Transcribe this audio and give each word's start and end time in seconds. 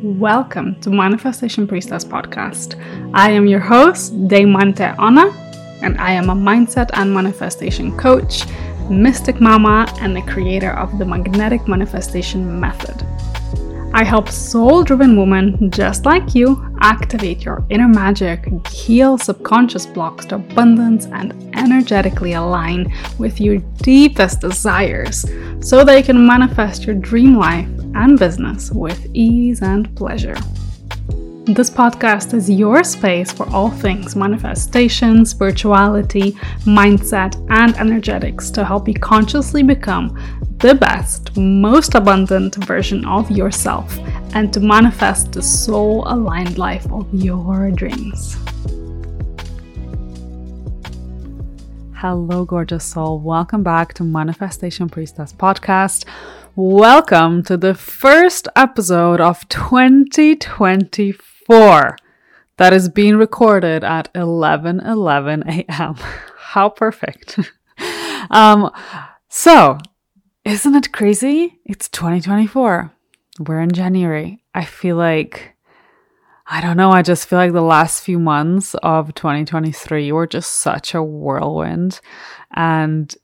Welcome 0.00 0.80
to 0.82 0.90
Manifestation 0.90 1.66
Priestess 1.66 2.04
Podcast. 2.04 2.80
I 3.14 3.32
am 3.32 3.48
your 3.48 3.58
host, 3.58 4.14
Deimanté 4.28 4.96
Ona, 4.96 5.32
and 5.82 6.00
I 6.00 6.12
am 6.12 6.30
a 6.30 6.36
mindset 6.36 6.90
and 6.92 7.12
manifestation 7.12 7.96
coach, 7.98 8.44
mystic 8.88 9.40
mama, 9.40 9.92
and 10.00 10.14
the 10.14 10.22
creator 10.22 10.70
of 10.70 11.00
the 11.00 11.04
magnetic 11.04 11.66
manifestation 11.66 12.60
method. 12.60 13.04
I 13.92 14.04
help 14.04 14.28
soul 14.28 14.84
driven 14.84 15.16
women 15.16 15.68
just 15.68 16.06
like 16.06 16.32
you 16.32 16.72
activate 16.80 17.44
your 17.44 17.66
inner 17.68 17.88
magic, 17.88 18.46
heal 18.68 19.18
subconscious 19.18 19.84
blocks 19.84 20.26
to 20.26 20.36
abundance, 20.36 21.06
and 21.06 21.32
energetically 21.56 22.34
align 22.34 22.92
with 23.18 23.40
your 23.40 23.56
deepest 23.82 24.42
desires 24.42 25.24
so 25.60 25.82
that 25.82 25.96
you 25.98 26.04
can 26.04 26.24
manifest 26.24 26.84
your 26.84 26.94
dream 26.94 27.36
life 27.36 27.68
and 27.94 28.18
business 28.18 28.70
with 28.70 29.06
ease 29.14 29.62
and 29.62 29.94
pleasure. 29.96 30.36
This 31.44 31.70
podcast 31.70 32.34
is 32.34 32.50
your 32.50 32.84
space 32.84 33.32
for 33.32 33.48
all 33.48 33.70
things 33.70 34.14
manifestation, 34.14 35.24
spirituality, 35.24 36.32
mindset, 36.66 37.34
and 37.48 37.74
energetics 37.76 38.50
to 38.50 38.64
help 38.64 38.86
you 38.86 38.94
consciously 38.94 39.62
become 39.62 40.18
the 40.58 40.74
best, 40.74 41.34
most 41.36 41.94
abundant 41.94 42.54
version 42.66 43.04
of 43.06 43.30
yourself 43.30 43.98
and 44.34 44.52
to 44.52 44.60
manifest 44.60 45.32
the 45.32 45.42
soul 45.42 46.04
aligned 46.06 46.58
life 46.58 46.90
of 46.92 47.06
your 47.14 47.70
dreams. 47.70 48.36
Hello, 51.94 52.44
gorgeous 52.44 52.84
soul. 52.84 53.18
Welcome 53.18 53.62
back 53.62 53.94
to 53.94 54.04
Manifestation 54.04 54.88
Priestess 54.88 55.32
podcast. 55.32 56.04
Welcome 56.60 57.44
to 57.44 57.56
the 57.56 57.72
first 57.72 58.48
episode 58.56 59.20
of 59.20 59.48
2024 59.48 61.96
that 62.56 62.72
is 62.72 62.88
being 62.88 63.14
recorded 63.14 63.84
at 63.84 64.08
11 64.12 64.80
11 64.80 65.44
a.m. 65.48 65.94
How 66.36 66.68
perfect. 66.68 67.38
um, 68.32 68.72
so, 69.28 69.78
isn't 70.44 70.74
it 70.74 70.90
crazy? 70.90 71.60
It's 71.64 71.88
2024. 71.90 72.92
We're 73.38 73.60
in 73.60 73.70
January. 73.70 74.42
I 74.52 74.64
feel 74.64 74.96
like, 74.96 75.54
I 76.44 76.60
don't 76.60 76.76
know, 76.76 76.90
I 76.90 77.02
just 77.02 77.28
feel 77.28 77.38
like 77.38 77.52
the 77.52 77.62
last 77.62 78.02
few 78.02 78.18
months 78.18 78.74
of 78.82 79.14
2023 79.14 80.10
were 80.10 80.26
just 80.26 80.56
such 80.56 80.92
a 80.92 81.04
whirlwind. 81.04 82.00
And 82.52 83.16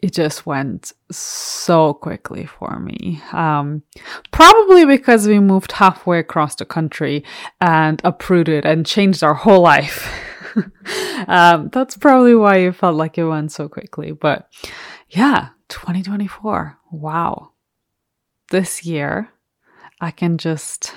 it 0.00 0.12
just 0.12 0.46
went 0.46 0.92
so 1.10 1.92
quickly 1.92 2.46
for 2.46 2.78
me. 2.78 3.20
Um, 3.32 3.82
probably 4.30 4.84
because 4.84 5.26
we 5.26 5.40
moved 5.40 5.72
halfway 5.72 6.20
across 6.20 6.54
the 6.54 6.64
country 6.64 7.24
and 7.60 8.00
uprooted 8.04 8.64
and 8.64 8.86
changed 8.86 9.24
our 9.24 9.34
whole 9.34 9.60
life. 9.60 10.08
um, 11.26 11.70
that's 11.72 11.96
probably 11.96 12.36
why 12.36 12.58
it 12.58 12.76
felt 12.76 12.94
like 12.94 13.18
it 13.18 13.24
went 13.24 13.50
so 13.50 13.68
quickly. 13.68 14.12
But 14.12 14.48
yeah, 15.08 15.48
2024. 15.68 16.78
Wow. 16.92 17.52
This 18.50 18.84
year, 18.84 19.30
I 20.00 20.12
can 20.12 20.38
just, 20.38 20.94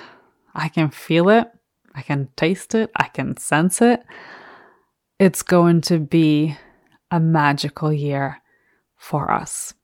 I 0.54 0.68
can 0.68 0.90
feel 0.90 1.28
it. 1.28 1.48
I 1.94 2.02
can 2.02 2.28
taste 2.36 2.74
it. 2.74 2.90
I 2.96 3.08
can 3.08 3.36
sense 3.36 3.82
it. 3.82 4.02
It's 5.18 5.42
going 5.42 5.80
to 5.82 5.98
be 5.98 6.56
a 7.10 7.20
magical 7.20 7.92
year 7.92 8.41
for 9.02 9.32
us. 9.32 9.74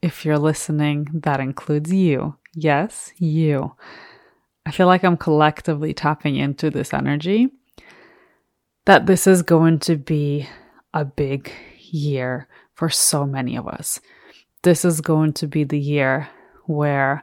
If 0.00 0.24
you're 0.24 0.38
listening, 0.38 1.08
that 1.12 1.38
includes 1.38 1.92
you. 1.92 2.36
Yes, 2.54 3.12
you. 3.18 3.76
I 4.64 4.70
feel 4.70 4.86
like 4.86 5.04
I'm 5.04 5.18
collectively 5.18 5.92
tapping 5.92 6.36
into 6.36 6.70
this 6.70 6.94
energy 6.94 7.50
that 8.86 9.04
this 9.04 9.26
is 9.26 9.42
going 9.42 9.80
to 9.80 9.96
be 9.96 10.48
a 10.94 11.04
big 11.04 11.52
year 11.90 12.48
for 12.72 12.88
so 12.88 13.26
many 13.26 13.54
of 13.54 13.68
us. 13.68 14.00
This 14.62 14.86
is 14.86 15.02
going 15.02 15.34
to 15.34 15.46
be 15.46 15.64
the 15.64 15.78
year 15.78 16.30
where 16.64 17.22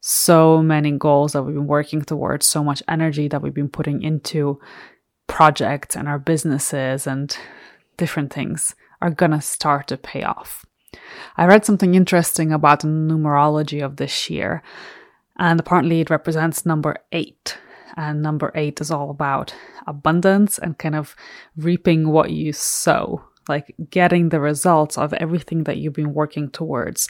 so 0.00 0.62
many 0.62 0.90
goals 0.92 1.32
that 1.32 1.42
we've 1.42 1.54
been 1.54 1.66
working 1.66 2.02
towards, 2.02 2.46
so 2.46 2.62
much 2.62 2.82
energy 2.86 3.28
that 3.28 3.40
we've 3.40 3.54
been 3.54 3.70
putting 3.70 4.02
into 4.02 4.60
projects 5.26 5.96
and 5.96 6.06
our 6.06 6.18
businesses 6.18 7.06
and 7.06 7.34
different 7.96 8.30
things 8.30 8.74
are 9.00 9.10
to 9.10 9.40
start 9.40 9.88
to 9.88 9.96
pay 9.96 10.22
off. 10.22 10.64
I 11.36 11.46
read 11.46 11.64
something 11.64 11.94
interesting 11.94 12.52
about 12.52 12.80
the 12.80 12.88
numerology 12.88 13.84
of 13.84 13.96
this 13.96 14.28
year, 14.28 14.62
and 15.38 15.58
apparently 15.58 16.00
it 16.00 16.10
represents 16.10 16.66
number 16.66 16.96
eight. 17.12 17.58
And 17.96 18.22
number 18.22 18.52
eight 18.54 18.80
is 18.80 18.90
all 18.90 19.10
about 19.10 19.54
abundance 19.86 20.58
and 20.58 20.78
kind 20.78 20.94
of 20.94 21.16
reaping 21.56 22.08
what 22.08 22.30
you 22.30 22.52
sow, 22.52 23.24
like 23.48 23.74
getting 23.90 24.28
the 24.28 24.40
results 24.40 24.96
of 24.96 25.12
everything 25.14 25.64
that 25.64 25.78
you've 25.78 25.94
been 25.94 26.14
working 26.14 26.50
towards. 26.50 27.08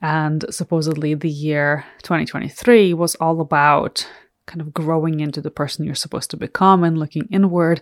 And 0.00 0.44
supposedly 0.50 1.14
the 1.14 1.30
year 1.30 1.84
2023 2.02 2.94
was 2.94 3.14
all 3.16 3.40
about 3.40 4.08
kind 4.46 4.60
of 4.60 4.72
growing 4.72 5.20
into 5.20 5.40
the 5.40 5.50
person 5.50 5.84
you're 5.84 5.94
supposed 5.94 6.30
to 6.30 6.36
become 6.36 6.84
and 6.84 6.98
looking 6.98 7.28
inward 7.30 7.80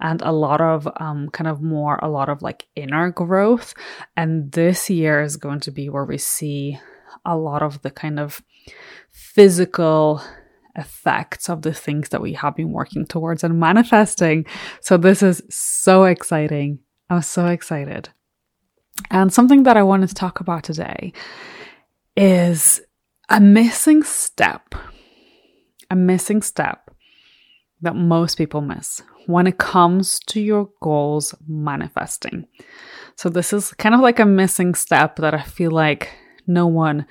and 0.00 0.22
a 0.22 0.32
lot 0.32 0.60
of 0.60 0.88
um, 0.96 1.28
kind 1.30 1.48
of 1.48 1.60
more 1.60 1.98
a 2.02 2.08
lot 2.08 2.28
of 2.28 2.42
like 2.42 2.66
inner 2.76 3.10
growth. 3.10 3.74
And 4.16 4.52
this 4.52 4.88
year 4.88 5.20
is 5.20 5.36
going 5.36 5.60
to 5.60 5.70
be 5.70 5.88
where 5.88 6.04
we 6.04 6.18
see 6.18 6.78
a 7.24 7.36
lot 7.36 7.62
of 7.62 7.82
the 7.82 7.90
kind 7.90 8.20
of 8.20 8.42
physical 9.10 10.22
effects 10.76 11.48
of 11.48 11.62
the 11.62 11.72
things 11.72 12.08
that 12.08 12.20
we 12.20 12.32
have 12.32 12.56
been 12.56 12.72
working 12.72 13.06
towards 13.06 13.44
and 13.44 13.60
manifesting. 13.60 14.44
So 14.80 14.96
this 14.96 15.22
is 15.22 15.42
so 15.48 16.04
exciting. 16.04 16.80
I'm 17.10 17.22
so 17.22 17.46
excited. 17.46 18.08
And 19.10 19.32
something 19.32 19.64
that 19.64 19.76
i 19.76 19.82
wanted 19.82 20.08
to 20.08 20.14
talk 20.14 20.40
about 20.40 20.62
today 20.62 21.12
is 22.16 22.80
a 23.28 23.40
missing 23.40 24.02
step 24.02 24.74
a 25.90 25.96
missing 25.96 26.42
step 26.42 26.90
that 27.80 27.96
most 27.96 28.36
people 28.36 28.60
miss 28.60 29.02
when 29.26 29.46
it 29.46 29.58
comes 29.58 30.18
to 30.26 30.40
your 30.40 30.70
goals 30.80 31.34
manifesting. 31.46 32.46
So, 33.16 33.28
this 33.28 33.52
is 33.52 33.72
kind 33.74 33.94
of 33.94 34.00
like 34.00 34.18
a 34.18 34.26
missing 34.26 34.74
step 34.74 35.16
that 35.16 35.34
I 35.34 35.42
feel 35.42 35.70
like 35.70 36.10
no 36.46 36.66
one 36.66 37.06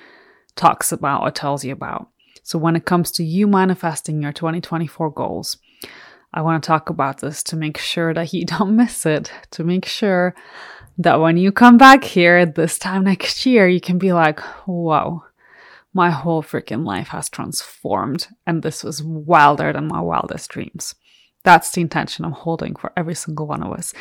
talks 0.56 0.92
about 0.92 1.22
or 1.22 1.32
tells 1.32 1.64
you 1.64 1.74
about. 1.74 2.10
So, 2.44 2.60
when 2.60 2.76
it 2.76 2.86
comes 2.86 3.12
to 3.12 3.24
you 3.24 3.48
manifesting 3.48 4.22
your 4.22 4.34
2024 4.34 5.12
goals, 5.12 5.58
I 6.34 6.42
want 6.42 6.62
to 6.62 6.68
talk 6.68 6.90
about 6.90 7.20
this 7.20 7.44
to 7.44 7.56
make 7.56 7.78
sure 7.78 8.14
that 8.14 8.34
you 8.34 8.46
don't 8.46 8.76
miss 8.76 9.06
it, 9.06 9.32
to 9.52 9.64
make 9.64 9.86
sure 9.86 10.36
that 10.98 11.20
when 11.20 11.38
you 11.38 11.52
come 11.52 11.78
back 11.78 12.04
here 12.04 12.46
this 12.46 12.78
time 12.78 13.04
next 13.06 13.46
year, 13.46 13.68
you 13.68 13.82
can 13.82 13.98
be 13.98 14.14
like, 14.14 14.40
whoa, 14.68 15.24
my 15.94 16.10
whole 16.10 16.42
freaking 16.42 16.86
life 16.86 17.10
has 17.10 17.30
transformed, 17.30 18.28
and 18.48 18.64
this 18.64 18.84
was 18.84 19.04
wilder 19.04 19.72
than 19.72 19.88
my 19.88 20.02
wildest 20.02 20.50
dreams. 20.50 20.96
That's 21.44 21.72
the 21.72 21.82
intention 21.82 22.26
I'm 22.26 22.32
holding 22.32 22.76
for 22.76 22.92
every 22.98 23.16
single 23.16 23.48
one 23.48 23.62
of 23.64 23.72
us. 23.74 23.94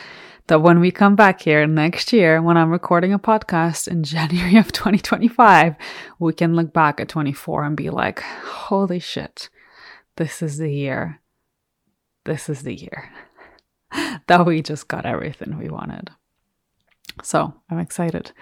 That 0.47 0.63
when 0.63 0.81
we 0.81 0.91
come 0.91 1.17
back 1.17 1.43
here 1.43 1.67
next 1.67 2.13
year, 2.13 2.41
when 2.41 2.57
I'm 2.57 2.71
recording 2.71 3.13
a 3.13 3.19
podcast 3.19 3.89
in 3.89 4.03
January 4.05 4.57
of 4.57 4.73
2025, 4.73 5.77
we 6.19 6.33
can 6.33 6.55
look 6.55 6.73
back 6.73 7.01
at 7.01 7.09
24 7.09 7.65
and 7.65 7.77
be 7.77 7.91
like, 7.91 8.21
holy 8.21 8.99
shit, 8.99 9.51
this 10.17 10.43
is 10.43 10.59
the 10.59 10.73
year. 10.73 11.21
This 12.25 12.49
is 12.49 12.63
the 12.63 12.75
year 12.75 13.11
that 14.29 14.47
we 14.47 14.63
just 14.63 14.89
got 14.89 15.05
everything 15.05 15.59
we 15.59 15.69
wanted. 15.69 16.11
So 17.22 17.55
I'm 17.71 17.78
excited. 17.78 18.33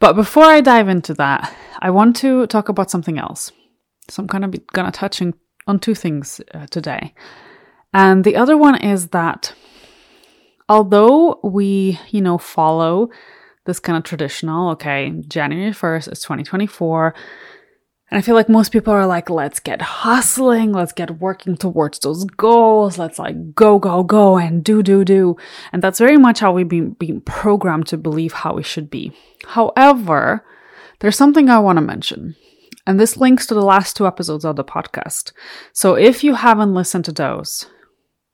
But 0.00 0.14
before 0.14 0.44
I 0.44 0.60
dive 0.60 0.88
into 0.88 1.14
that, 1.14 1.52
I 1.80 1.90
want 1.90 2.16
to 2.16 2.46
talk 2.46 2.68
about 2.68 2.90
something 2.90 3.18
else. 3.18 3.50
So 4.08 4.22
I'm 4.22 4.28
kind 4.28 4.44
of 4.44 4.54
gonna 4.68 4.92
touch 4.92 5.22
on 5.66 5.78
two 5.80 5.94
things 5.94 6.40
uh, 6.54 6.66
today. 6.66 7.14
And 7.92 8.24
the 8.24 8.36
other 8.36 8.56
one 8.56 8.76
is 8.76 9.08
that 9.08 9.54
although 10.68 11.40
we, 11.42 11.98
you 12.10 12.20
know, 12.20 12.38
follow 12.38 13.10
this 13.64 13.80
kind 13.80 13.96
of 13.96 14.04
traditional, 14.04 14.70
okay, 14.70 15.12
January 15.26 15.72
1st 15.72 16.12
is 16.12 16.20
2024, 16.20 17.14
and 18.10 18.18
I 18.18 18.22
feel 18.22 18.34
like 18.34 18.48
most 18.48 18.72
people 18.72 18.92
are 18.92 19.06
like, 19.06 19.28
let's 19.28 19.60
get 19.60 19.82
hustling, 19.82 20.72
let's 20.72 20.92
get 20.92 21.20
working 21.20 21.56
towards 21.56 21.98
those 21.98 22.24
goals, 22.24 22.96
let's 22.96 23.18
like 23.18 23.54
go, 23.54 23.78
go, 23.78 24.02
go 24.02 24.38
and 24.38 24.64
do, 24.64 24.82
do, 24.82 25.04
do. 25.04 25.36
And 25.72 25.82
that's 25.82 25.98
very 25.98 26.16
much 26.16 26.40
how 26.40 26.52
we've 26.52 26.68
been, 26.68 26.92
been 26.92 27.20
programmed 27.20 27.86
to 27.88 27.98
believe 27.98 28.32
how 28.32 28.54
we 28.54 28.62
should 28.62 28.88
be. 28.88 29.12
However, 29.46 30.44
there's 31.00 31.16
something 31.16 31.50
I 31.50 31.58
want 31.58 31.76
to 31.76 31.82
mention. 31.82 32.34
And 32.86 32.98
this 32.98 33.18
links 33.18 33.46
to 33.46 33.54
the 33.54 33.62
last 33.62 33.96
two 33.96 34.06
episodes 34.06 34.46
of 34.46 34.56
the 34.56 34.64
podcast. 34.64 35.32
So 35.74 35.94
if 35.94 36.24
you 36.24 36.34
haven't 36.34 36.72
listened 36.72 37.04
to 37.04 37.12
those, 37.12 37.66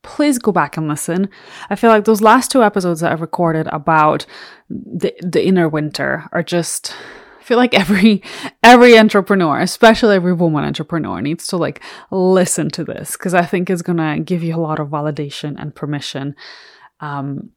please 0.03 0.39
go 0.39 0.53
back 0.53 0.77
and 0.77 0.87
listen. 0.87 1.29
I 1.69 1.75
feel 1.75 1.91
like 1.91 2.05
those 2.05 2.21
last 2.21 2.53
two 2.53 2.63
episodes 2.63 3.01
that 3.01 3.11
I've 3.11 3.21
recorded 3.21 3.67
about 3.73 4.25
the, 4.69 5.13
the 5.21 5.45
inner 5.45 5.69
winter 5.69 6.29
are 6.31 6.45
just 6.45 6.95
feel 7.45 7.59
like 7.59 7.75
every 7.75 8.23
every 8.63 8.99
entrepreneur, 8.99 9.61
especially 9.61 10.17
every 10.17 10.33
woman 10.33 10.65
entrepreneur 10.65 11.21
needs 11.21 11.47
to 11.49 11.57
like 11.57 11.83
listen 12.11 12.71
to 12.71 12.85
this 12.85 13.13
because 13.13 13.35
I 13.35 13.45
think 13.45 13.71
it's 13.71 13.83
to 13.83 14.21
give 14.25 14.43
you 14.43 14.57
a 14.57 14.67
lot 14.69 14.81
of 14.81 14.89
validation 14.89 15.55
and 15.59 15.75
permission. 15.75 16.35
Um 17.01 17.51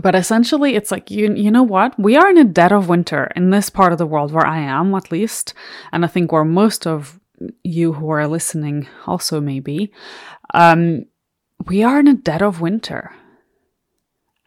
but 0.00 0.14
essentially 0.14 0.76
it's 0.76 0.90
like 0.90 1.10
you 1.10 1.34
you 1.34 1.50
know 1.50 1.62
what? 1.64 1.98
We 1.98 2.16
are 2.16 2.30
in 2.30 2.38
a 2.38 2.44
dead 2.44 2.72
of 2.72 2.88
winter 2.88 3.30
in 3.34 3.50
this 3.50 3.68
part 3.70 3.92
of 3.92 3.98
the 3.98 4.06
world 4.06 4.32
where 4.32 4.46
I 4.46 4.60
am 4.60 4.94
at 4.94 5.10
least, 5.10 5.54
and 5.92 6.04
I 6.04 6.08
think 6.08 6.30
where 6.30 6.44
most 6.44 6.86
of 6.86 7.18
you 7.64 7.94
who 7.94 8.10
are 8.10 8.28
listening 8.28 8.86
also 9.06 9.40
may 9.40 9.60
be. 9.60 9.92
Um 10.54 11.06
we 11.66 11.82
are 11.82 11.98
in 12.00 12.08
a 12.08 12.14
dead 12.14 12.42
of 12.42 12.60
winter. 12.60 13.12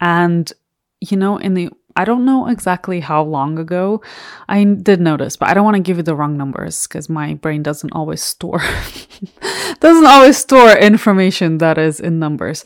And 0.00 0.52
you 1.00 1.16
know, 1.16 1.36
in 1.36 1.54
the 1.54 1.70
I 1.96 2.04
don't 2.04 2.24
know 2.24 2.48
exactly 2.48 3.00
how 3.00 3.22
long 3.22 3.58
ago 3.58 4.02
I 4.48 4.64
did 4.64 5.00
notice, 5.00 5.36
but 5.36 5.48
I 5.48 5.54
don't 5.54 5.64
want 5.64 5.76
to 5.76 5.82
give 5.82 5.96
you 5.96 6.02
the 6.02 6.16
wrong 6.16 6.36
numbers 6.36 6.86
because 6.86 7.08
my 7.08 7.34
brain 7.34 7.62
doesn't 7.62 7.92
always 7.92 8.22
store 8.22 8.62
doesn't 9.80 10.06
always 10.06 10.36
store 10.36 10.76
information 10.76 11.58
that 11.58 11.78
is 11.78 12.00
in 12.00 12.18
numbers. 12.18 12.64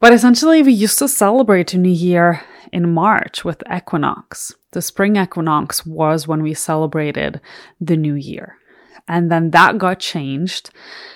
But 0.00 0.12
essentially 0.12 0.62
we 0.62 0.72
used 0.72 0.98
to 0.98 1.08
celebrate 1.08 1.74
new 1.74 1.88
year 1.88 2.42
in 2.72 2.92
March 2.92 3.44
with 3.44 3.62
equinox. 3.72 4.52
The 4.72 4.82
spring 4.82 5.16
equinox 5.16 5.86
was 5.86 6.26
when 6.26 6.42
we 6.42 6.52
celebrated 6.52 7.40
the 7.80 7.96
new 7.96 8.14
year. 8.14 8.58
And 9.06 9.30
then 9.30 9.52
that 9.52 9.78
got 9.78 10.00
changed 10.00 10.70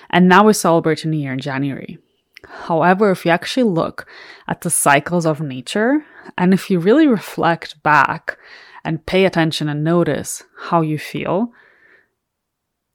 and 0.09 0.29
now 0.29 0.45
we 0.45 0.53
celebrate 0.53 1.05
new 1.05 1.17
year 1.17 1.33
in 1.33 1.39
January. 1.39 1.99
However, 2.47 3.11
if 3.11 3.25
you 3.25 3.31
actually 3.31 3.63
look 3.63 4.07
at 4.47 4.61
the 4.61 4.69
cycles 4.69 5.25
of 5.25 5.41
nature, 5.41 6.05
and 6.37 6.53
if 6.53 6.69
you 6.69 6.79
really 6.79 7.07
reflect 7.07 7.81
back 7.83 8.37
and 8.83 9.05
pay 9.05 9.25
attention 9.25 9.69
and 9.69 9.83
notice 9.83 10.43
how 10.57 10.81
you 10.81 10.97
feel, 10.97 11.51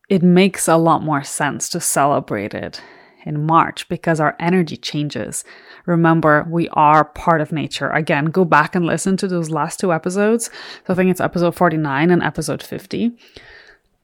it 0.09 0.23
makes 0.23 0.69
a 0.69 0.77
lot 0.77 1.03
more 1.03 1.23
sense 1.23 1.69
to 1.71 1.81
celebrate 1.81 2.55
it 2.55 2.81
in 3.25 3.45
March 3.45 3.89
because 3.89 4.21
our 4.21 4.37
energy 4.39 4.77
changes. 4.77 5.45
Remember, 5.85 6.47
we 6.49 6.69
are 6.71 7.05
part 7.05 7.41
of 7.41 7.53
nature. 7.53 7.91
Again, 7.91 8.27
go 8.27 8.45
back 8.45 8.75
and 8.75 8.87
listen 8.87 9.17
to 9.19 9.29
those 9.29 9.51
last 9.51 9.81
two 9.81 9.93
episodes. 9.93 10.47
So 10.87 10.93
I 10.93 10.95
think 10.95 11.11
it's 11.11 11.21
episode 11.21 11.57
49 11.57 12.11
and 12.11 12.23
episode 12.23 12.63
50. 12.63 13.13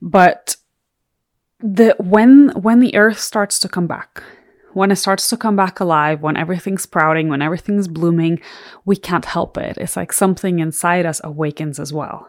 But 0.00 0.56
the 1.61 1.95
when 1.99 2.49
when 2.61 2.81
the 2.81 2.97
earth 2.97 3.21
starts 3.21 3.61
to 3.61 3.69
come 3.69 3.87
back 3.87 4.25
when 4.75 4.91
it 4.91 4.97
starts 4.97 5.29
to 5.29 5.37
come 5.37 5.57
back 5.57 5.81
alive, 5.81 6.23
when 6.23 6.37
everything's 6.37 6.83
sprouting, 6.83 7.29
when 7.29 7.43
everything's 7.43 7.89
blooming, 7.89 8.41
we 8.85 8.97
can't 8.97 9.25
help 9.25 9.57
it. 9.57 9.77
It's 9.79 9.97
like 9.97 10.13
something 10.13 10.59
inside 10.59 11.07
us 11.07 11.21
awakens 11.25 11.79
as 11.79 11.93
well. 11.93 12.29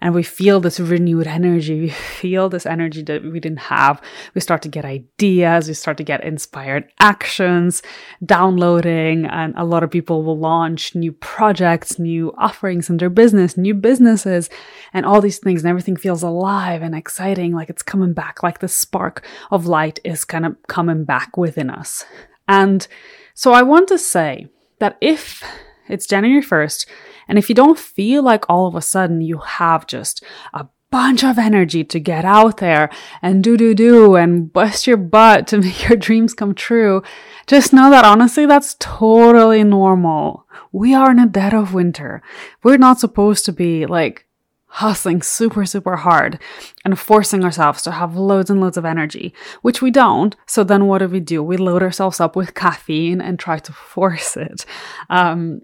And 0.00 0.14
we 0.14 0.22
feel 0.22 0.60
this 0.60 0.80
renewed 0.80 1.26
energy. 1.26 1.80
We 1.80 1.88
feel 2.20 2.48
this 2.48 2.66
energy 2.66 3.02
that 3.02 3.22
we 3.22 3.40
didn't 3.40 3.58
have. 3.58 4.00
We 4.34 4.40
start 4.40 4.62
to 4.62 4.68
get 4.68 4.84
ideas. 4.84 5.68
We 5.68 5.74
start 5.74 5.96
to 5.98 6.04
get 6.04 6.24
inspired 6.24 6.90
actions, 7.00 7.82
downloading, 8.24 9.26
and 9.26 9.54
a 9.56 9.64
lot 9.64 9.82
of 9.82 9.90
people 9.90 10.22
will 10.22 10.38
launch 10.38 10.94
new 10.94 11.12
projects, 11.12 11.98
new 11.98 12.32
offerings 12.38 12.90
in 12.90 12.96
their 12.96 13.10
business, 13.10 13.56
new 13.56 13.74
businesses, 13.74 14.50
and 14.92 15.06
all 15.06 15.20
these 15.20 15.38
things. 15.38 15.62
And 15.62 15.70
everything 15.70 15.96
feels 15.96 16.22
alive 16.22 16.82
and 16.82 16.94
exciting, 16.94 17.54
like 17.54 17.70
it's 17.70 17.82
coming 17.82 18.12
back, 18.12 18.42
like 18.42 18.58
the 18.58 18.68
spark 18.68 19.24
of 19.50 19.66
light 19.66 20.00
is 20.04 20.24
kind 20.24 20.46
of 20.46 20.56
coming 20.66 21.04
back 21.04 21.36
within 21.36 21.70
us. 21.70 22.04
And 22.48 22.86
so 23.34 23.52
I 23.52 23.62
want 23.62 23.88
to 23.88 23.98
say 23.98 24.48
that 24.78 24.98
if 25.00 25.42
it's 25.88 26.06
January 26.06 26.42
1st 26.42 26.86
and 27.32 27.38
if 27.38 27.48
you 27.48 27.54
don't 27.54 27.78
feel 27.78 28.22
like 28.22 28.44
all 28.46 28.66
of 28.66 28.74
a 28.74 28.82
sudden 28.82 29.22
you 29.22 29.38
have 29.38 29.86
just 29.86 30.22
a 30.52 30.66
bunch 30.90 31.24
of 31.24 31.38
energy 31.38 31.82
to 31.82 31.98
get 31.98 32.26
out 32.26 32.58
there 32.58 32.90
and 33.22 33.42
do 33.42 33.56
do 33.56 33.74
do 33.74 34.16
and 34.16 34.52
bust 34.52 34.86
your 34.86 34.98
butt 34.98 35.46
to 35.46 35.56
make 35.62 35.88
your 35.88 35.96
dreams 35.96 36.34
come 36.34 36.54
true, 36.54 37.02
just 37.46 37.72
know 37.72 37.88
that 37.88 38.04
honestly, 38.04 38.44
that's 38.44 38.76
totally 38.78 39.64
normal. 39.64 40.46
We 40.72 40.92
are 40.92 41.10
in 41.10 41.18
a 41.18 41.26
dead 41.26 41.54
of 41.54 41.72
winter. 41.72 42.22
We're 42.62 42.76
not 42.76 43.00
supposed 43.00 43.46
to 43.46 43.52
be 43.54 43.86
like 43.86 44.26
hustling 44.66 45.22
super, 45.22 45.64
super 45.64 45.96
hard 45.96 46.38
and 46.84 46.98
forcing 46.98 47.44
ourselves 47.44 47.80
to 47.80 47.92
have 47.92 48.14
loads 48.14 48.50
and 48.50 48.60
loads 48.60 48.76
of 48.76 48.84
energy, 48.84 49.32
which 49.62 49.80
we 49.80 49.90
don't. 49.90 50.36
So 50.46 50.64
then 50.64 50.84
what 50.84 50.98
do 50.98 51.08
we 51.08 51.20
do? 51.20 51.42
We 51.42 51.56
load 51.56 51.82
ourselves 51.82 52.20
up 52.20 52.36
with 52.36 52.52
caffeine 52.52 53.22
and 53.22 53.38
try 53.38 53.58
to 53.60 53.72
force 53.72 54.36
it. 54.36 54.66
Um, 55.08 55.62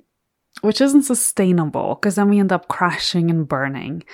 which 0.60 0.80
isn't 0.80 1.02
sustainable 1.02 1.94
because 1.94 2.14
then 2.16 2.28
we 2.28 2.38
end 2.38 2.52
up 2.52 2.68
crashing 2.68 3.30
and 3.30 3.46
burning. 3.48 4.04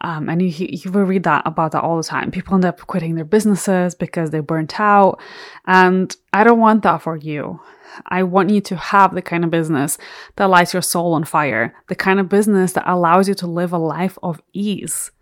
Um, 0.00 0.28
and 0.28 0.42
you, 0.42 0.68
you 0.70 0.90
will 0.90 1.04
read 1.04 1.22
that 1.22 1.42
about 1.46 1.72
that 1.72 1.82
all 1.82 1.96
the 1.96 2.02
time. 2.02 2.30
People 2.30 2.54
end 2.54 2.64
up 2.64 2.80
quitting 2.86 3.14
their 3.14 3.24
businesses 3.24 3.94
because 3.94 4.30
they 4.30 4.40
burnt 4.40 4.78
out. 4.78 5.20
And 5.66 6.14
I 6.32 6.44
don't 6.44 6.58
want 6.58 6.82
that 6.82 7.02
for 7.02 7.16
you. 7.16 7.60
I 8.06 8.24
want 8.24 8.50
you 8.50 8.60
to 8.62 8.76
have 8.76 9.14
the 9.14 9.22
kind 9.22 9.44
of 9.44 9.50
business 9.50 9.96
that 10.36 10.50
lights 10.50 10.72
your 10.72 10.82
soul 10.82 11.14
on 11.14 11.24
fire, 11.24 11.74
the 11.88 11.94
kind 11.94 12.18
of 12.18 12.28
business 12.28 12.72
that 12.72 12.88
allows 12.90 13.28
you 13.28 13.34
to 13.34 13.46
live 13.46 13.72
a 13.72 13.78
life 13.78 14.18
of 14.22 14.42
ease, 14.52 15.12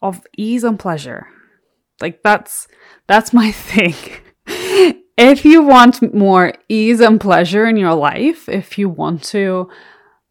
of 0.00 0.24
ease 0.36 0.62
and 0.62 0.78
pleasure. 0.78 1.26
Like 2.00 2.22
that's, 2.22 2.68
that's 3.08 3.32
my 3.32 3.50
thing. 3.52 3.94
if 5.18 5.44
you 5.44 5.62
want 5.62 6.14
more 6.14 6.54
ease 6.68 7.00
and 7.00 7.20
pleasure 7.20 7.66
in 7.66 7.76
your 7.76 7.94
life, 7.94 8.48
if 8.48 8.78
you 8.78 8.88
want 8.88 9.24
to 9.24 9.68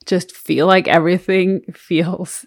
just 0.06 0.36
feel 0.36 0.68
like 0.68 0.88
everything 0.88 1.62
feels 1.74 2.46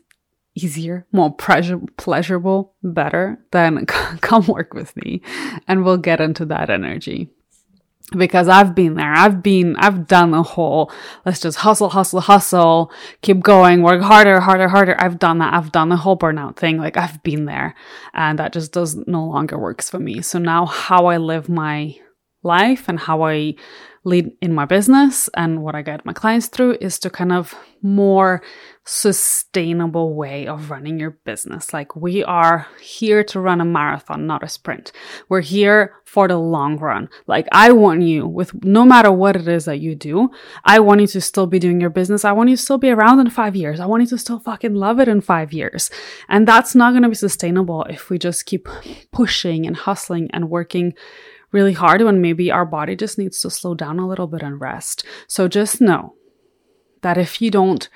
easier, 0.56 1.06
more 1.12 1.34
pleasure- 1.34 1.80
pleasurable, 1.96 2.74
better, 2.82 3.38
then 3.52 3.86
come 3.86 4.46
work 4.46 4.74
with 4.74 4.96
me 4.96 5.20
and 5.68 5.84
we'll 5.84 5.98
get 5.98 6.20
into 6.20 6.46
that 6.46 6.70
energy. 6.70 7.28
Because 8.16 8.46
I've 8.46 8.72
been 8.72 8.94
there. 8.94 9.12
I've 9.12 9.42
been, 9.42 9.74
I've 9.76 10.06
done 10.06 10.30
the 10.30 10.42
whole, 10.44 10.92
let's 11.24 11.40
just 11.40 11.58
hustle, 11.58 11.88
hustle, 11.88 12.20
hustle, 12.20 12.92
keep 13.20 13.42
going, 13.42 13.82
work 13.82 14.00
harder, 14.00 14.38
harder, 14.38 14.68
harder. 14.68 14.94
I've 15.00 15.18
done 15.18 15.38
that. 15.38 15.52
I've 15.52 15.72
done 15.72 15.88
the 15.88 15.96
whole 15.96 16.16
burnout 16.16 16.56
thing. 16.56 16.78
Like 16.78 16.96
I've 16.96 17.20
been 17.24 17.46
there 17.46 17.74
and 18.14 18.38
that 18.38 18.52
just 18.52 18.72
does 18.72 18.94
no 19.08 19.24
longer 19.24 19.58
works 19.58 19.90
for 19.90 19.98
me. 19.98 20.22
So 20.22 20.38
now 20.38 20.66
how 20.66 21.06
I 21.06 21.16
live 21.16 21.48
my 21.48 21.96
life 22.44 22.88
and 22.88 23.00
how 23.00 23.22
I 23.22 23.56
lead 24.06 24.30
in 24.40 24.54
my 24.54 24.64
business 24.64 25.28
and 25.34 25.64
what 25.64 25.74
I 25.74 25.82
guide 25.82 26.04
my 26.04 26.12
clients 26.12 26.46
through 26.46 26.78
is 26.80 26.96
to 27.00 27.10
kind 27.10 27.32
of 27.32 27.56
more 27.82 28.40
sustainable 28.84 30.14
way 30.14 30.46
of 30.46 30.70
running 30.70 31.00
your 31.00 31.18
business. 31.24 31.72
Like 31.72 31.96
we 31.96 32.22
are 32.22 32.68
here 32.80 33.24
to 33.24 33.40
run 33.40 33.60
a 33.60 33.64
marathon, 33.64 34.28
not 34.28 34.44
a 34.44 34.48
sprint. 34.48 34.92
We're 35.28 35.40
here 35.40 35.96
for 36.04 36.28
the 36.28 36.36
long 36.36 36.78
run. 36.78 37.08
Like 37.26 37.48
I 37.50 37.72
want 37.72 38.02
you 38.02 38.28
with 38.28 38.64
no 38.64 38.84
matter 38.84 39.10
what 39.10 39.34
it 39.34 39.48
is 39.48 39.64
that 39.64 39.80
you 39.80 39.96
do, 39.96 40.30
I 40.64 40.78
want 40.78 41.00
you 41.00 41.08
to 41.08 41.20
still 41.20 41.48
be 41.48 41.58
doing 41.58 41.80
your 41.80 41.90
business. 41.90 42.24
I 42.24 42.30
want 42.30 42.48
you 42.48 42.56
to 42.56 42.62
still 42.62 42.78
be 42.78 42.90
around 42.90 43.18
in 43.18 43.28
five 43.28 43.56
years. 43.56 43.80
I 43.80 43.86
want 43.86 44.04
you 44.04 44.08
to 44.10 44.18
still 44.18 44.38
fucking 44.38 44.74
love 44.74 45.00
it 45.00 45.08
in 45.08 45.20
five 45.20 45.52
years. 45.52 45.90
And 46.28 46.46
that's 46.46 46.76
not 46.76 46.92
going 46.92 47.02
to 47.02 47.08
be 47.08 47.16
sustainable 47.16 47.82
if 47.90 48.08
we 48.08 48.20
just 48.20 48.46
keep 48.46 48.68
pushing 49.10 49.66
and 49.66 49.76
hustling 49.76 50.30
and 50.32 50.48
working 50.48 50.94
really 51.52 51.72
hard 51.72 52.02
when 52.02 52.20
maybe 52.20 52.50
our 52.50 52.66
body 52.66 52.96
just 52.96 53.18
needs 53.18 53.40
to 53.40 53.50
slow 53.50 53.74
down 53.74 53.98
a 53.98 54.08
little 54.08 54.26
bit 54.26 54.42
and 54.42 54.60
rest. 54.60 55.04
So 55.28 55.48
just 55.48 55.80
know 55.80 56.14
that 57.02 57.18
if 57.18 57.40
you 57.40 57.50
don't 57.50 57.88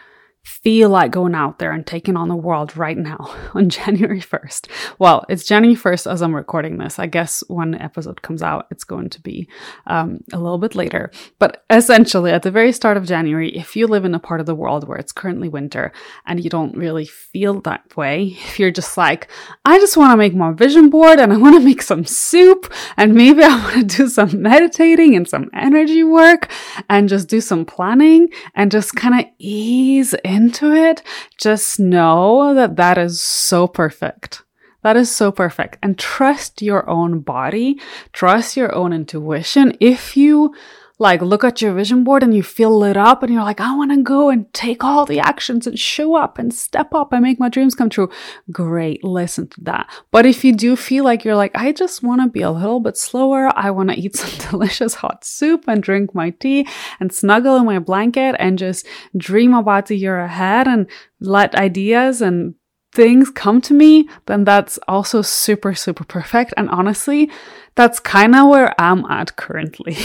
feel 0.42 0.88
like 0.90 1.10
going 1.10 1.34
out 1.34 1.58
there 1.58 1.72
and 1.72 1.86
taking 1.86 2.16
on 2.16 2.28
the 2.28 2.36
world 2.36 2.76
right 2.76 2.96
now 2.96 3.34
on 3.54 3.68
January 3.68 4.20
1st. 4.20 4.68
Well, 4.98 5.24
it's 5.28 5.44
January 5.44 5.76
1st 5.76 6.10
as 6.10 6.22
I'm 6.22 6.34
recording 6.34 6.78
this. 6.78 6.98
I 6.98 7.06
guess 7.06 7.42
when 7.48 7.72
the 7.72 7.82
episode 7.82 8.22
comes 8.22 8.42
out, 8.42 8.66
it's 8.70 8.84
going 8.84 9.10
to 9.10 9.20
be 9.20 9.48
um, 9.86 10.20
a 10.32 10.38
little 10.38 10.58
bit 10.58 10.74
later. 10.74 11.10
But 11.38 11.64
essentially, 11.70 12.30
at 12.30 12.42
the 12.42 12.50
very 12.50 12.72
start 12.72 12.96
of 12.96 13.06
January, 13.06 13.56
if 13.56 13.76
you 13.76 13.86
live 13.86 14.04
in 14.04 14.14
a 14.14 14.18
part 14.18 14.40
of 14.40 14.46
the 14.46 14.54
world 14.54 14.86
where 14.86 14.98
it's 14.98 15.12
currently 15.12 15.48
winter 15.48 15.92
and 16.26 16.42
you 16.42 16.50
don't 16.50 16.76
really 16.76 17.06
feel 17.06 17.60
that 17.62 17.96
way, 17.96 18.24
if 18.44 18.58
you're 18.58 18.70
just 18.70 18.96
like, 18.96 19.28
I 19.64 19.78
just 19.78 19.96
want 19.96 20.12
to 20.12 20.16
make 20.16 20.34
my 20.34 20.52
vision 20.52 20.90
board 20.90 21.18
and 21.18 21.32
I 21.32 21.36
want 21.36 21.56
to 21.56 21.60
make 21.70 21.82
some 21.82 22.04
soup 22.04 22.72
and 22.96 23.14
maybe 23.14 23.42
I 23.42 23.56
want 23.56 23.88
to 23.90 23.96
do 23.96 24.08
some 24.08 24.40
meditating 24.40 25.14
and 25.16 25.28
some 25.28 25.50
energy 25.54 26.02
work 26.02 26.50
and 26.88 27.08
just 27.08 27.28
do 27.28 27.40
some 27.40 27.64
planning 27.64 28.28
and 28.54 28.70
just 28.70 28.94
kind 28.94 29.20
of 29.20 29.26
ease 29.38 30.14
into 30.30 30.72
it, 30.72 31.02
just 31.38 31.80
know 31.80 32.54
that 32.54 32.76
that 32.76 32.98
is 32.98 33.20
so 33.20 33.66
perfect. 33.66 34.42
That 34.82 34.96
is 34.96 35.14
so 35.14 35.30
perfect. 35.30 35.78
And 35.82 35.98
trust 35.98 36.62
your 36.62 36.88
own 36.88 37.20
body, 37.20 37.80
trust 38.12 38.56
your 38.56 38.74
own 38.74 38.92
intuition. 38.92 39.76
If 39.80 40.16
you 40.16 40.54
like 41.00 41.22
look 41.22 41.42
at 41.42 41.62
your 41.62 41.72
vision 41.72 42.04
board 42.04 42.22
and 42.22 42.34
you 42.34 42.42
feel 42.42 42.78
lit 42.78 42.96
up 42.96 43.22
and 43.22 43.32
you're 43.32 43.42
like, 43.42 43.60
I 43.60 43.74
want 43.74 43.90
to 43.90 44.02
go 44.02 44.28
and 44.28 44.52
take 44.52 44.84
all 44.84 45.06
the 45.06 45.18
actions 45.18 45.66
and 45.66 45.78
show 45.78 46.14
up 46.14 46.38
and 46.38 46.52
step 46.52 46.94
up 46.94 47.12
and 47.12 47.22
make 47.22 47.40
my 47.40 47.48
dreams 47.48 47.74
come 47.74 47.88
true. 47.88 48.10
Great. 48.52 49.02
Listen 49.02 49.48
to 49.48 49.60
that. 49.62 49.90
But 50.10 50.26
if 50.26 50.44
you 50.44 50.54
do 50.54 50.76
feel 50.76 51.02
like 51.02 51.24
you're 51.24 51.36
like, 51.36 51.52
I 51.54 51.72
just 51.72 52.02
want 52.02 52.20
to 52.20 52.28
be 52.28 52.42
a 52.42 52.50
little 52.50 52.80
bit 52.80 52.98
slower. 52.98 53.50
I 53.56 53.70
want 53.70 53.90
to 53.90 53.98
eat 53.98 54.14
some 54.20 54.50
delicious 54.50 54.94
hot 54.94 55.24
soup 55.24 55.64
and 55.66 55.82
drink 55.82 56.14
my 56.14 56.30
tea 56.30 56.68
and 57.00 57.12
snuggle 57.12 57.56
in 57.56 57.64
my 57.64 57.78
blanket 57.78 58.36
and 58.38 58.58
just 58.58 58.86
dream 59.16 59.54
about 59.54 59.86
the 59.86 59.96
year 59.96 60.20
ahead 60.20 60.68
and 60.68 60.86
let 61.18 61.54
ideas 61.54 62.20
and 62.20 62.54
things 62.92 63.30
come 63.30 63.60
to 63.62 63.74
me, 63.74 64.08
then 64.26 64.44
that's 64.44 64.78
also 64.88 65.22
super, 65.22 65.74
super 65.74 66.04
perfect. 66.04 66.52
And 66.56 66.68
honestly, 66.70 67.30
that's 67.76 68.00
kind 68.00 68.34
of 68.34 68.48
where 68.48 68.74
I'm 68.80 69.04
at 69.06 69.36
currently. 69.36 69.96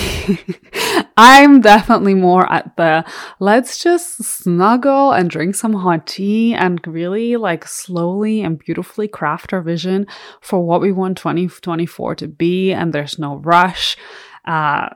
I'm 1.18 1.62
definitely 1.62 2.14
more 2.14 2.52
at 2.52 2.78
the 2.78 3.04
let's 3.40 3.82
just 3.82 4.24
snuggle 4.24 5.12
and 5.12 5.30
drink 5.30 5.56
some 5.56 5.74
hot 5.74 6.06
tea 6.06 6.54
and 6.54 6.86
really 6.86 7.38
like 7.38 7.68
slowly 7.68 8.42
and 8.42 8.60
beautifully 8.60 9.08
craft 9.08 9.52
our 9.52 9.62
vision 9.62 10.06
for 10.42 10.64
what 10.64 10.82
we 10.82 10.92
want 10.92 11.18
2024 11.18 12.16
to 12.16 12.28
be. 12.28 12.72
And 12.72 12.94
there's 12.94 13.18
no 13.18 13.38
rush. 13.38 13.98
Uh, 14.46 14.90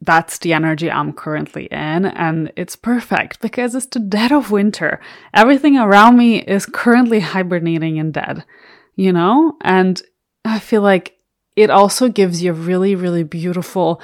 that's 0.00 0.38
the 0.38 0.52
energy 0.52 0.90
I'm 0.90 1.12
currently 1.12 1.66
in. 1.66 2.06
And 2.06 2.52
it's 2.56 2.76
perfect 2.76 3.40
because 3.40 3.74
it's 3.74 3.86
the 3.86 4.00
dead 4.00 4.32
of 4.32 4.50
winter. 4.50 5.00
Everything 5.34 5.76
around 5.76 6.16
me 6.16 6.42
is 6.42 6.66
currently 6.66 7.20
hibernating 7.20 7.98
and 7.98 8.12
dead, 8.12 8.44
you 8.96 9.12
know? 9.12 9.56
And 9.60 10.02
I 10.44 10.58
feel 10.58 10.82
like 10.82 11.16
it 11.56 11.70
also 11.70 12.08
gives 12.08 12.42
you 12.42 12.50
a 12.50 12.54
really, 12.54 12.94
really 12.94 13.24
beautiful 13.24 14.00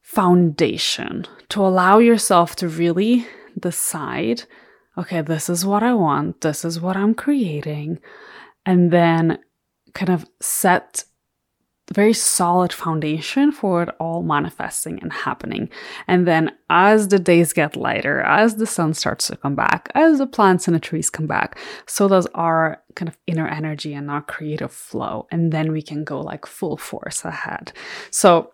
foundation 0.00 1.26
to 1.50 1.60
allow 1.60 1.98
yourself 1.98 2.56
to 2.56 2.68
really 2.68 3.26
decide 3.58 4.44
okay, 4.96 5.22
this 5.22 5.48
is 5.48 5.64
what 5.64 5.82
I 5.82 5.94
want, 5.94 6.42
this 6.42 6.64
is 6.64 6.80
what 6.80 6.96
I'm 6.96 7.14
creating, 7.14 7.98
and 8.66 8.90
then 8.90 9.38
kind 9.94 10.10
of 10.10 10.26
set 10.40 11.04
very 11.92 12.12
solid 12.12 12.72
foundation 12.72 13.52
for 13.52 13.82
it 13.82 13.88
all 14.00 14.22
manifesting 14.22 15.00
and 15.00 15.12
happening. 15.12 15.68
And 16.08 16.26
then 16.26 16.52
as 16.70 17.08
the 17.08 17.18
days 17.18 17.52
get 17.52 17.76
lighter, 17.76 18.20
as 18.20 18.56
the 18.56 18.66
sun 18.66 18.94
starts 18.94 19.26
to 19.28 19.36
come 19.36 19.54
back, 19.54 19.90
as 19.94 20.18
the 20.18 20.26
plants 20.26 20.66
and 20.66 20.74
the 20.74 20.80
trees 20.80 21.10
come 21.10 21.26
back, 21.26 21.58
so 21.86 22.08
does 22.08 22.26
our 22.34 22.82
kind 22.94 23.08
of 23.08 23.16
inner 23.26 23.46
energy 23.46 23.94
and 23.94 24.10
our 24.10 24.22
creative 24.22 24.72
flow. 24.72 25.26
And 25.30 25.52
then 25.52 25.72
we 25.72 25.82
can 25.82 26.04
go 26.04 26.20
like 26.20 26.46
full 26.46 26.76
force 26.76 27.24
ahead. 27.24 27.72
So 28.10 28.52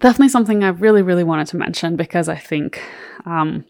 definitely 0.00 0.28
something 0.28 0.62
I 0.62 0.68
really, 0.68 1.02
really 1.02 1.24
wanted 1.24 1.48
to 1.48 1.56
mention 1.56 1.96
because 1.96 2.28
I 2.28 2.36
think, 2.36 2.80
um, 3.26 3.64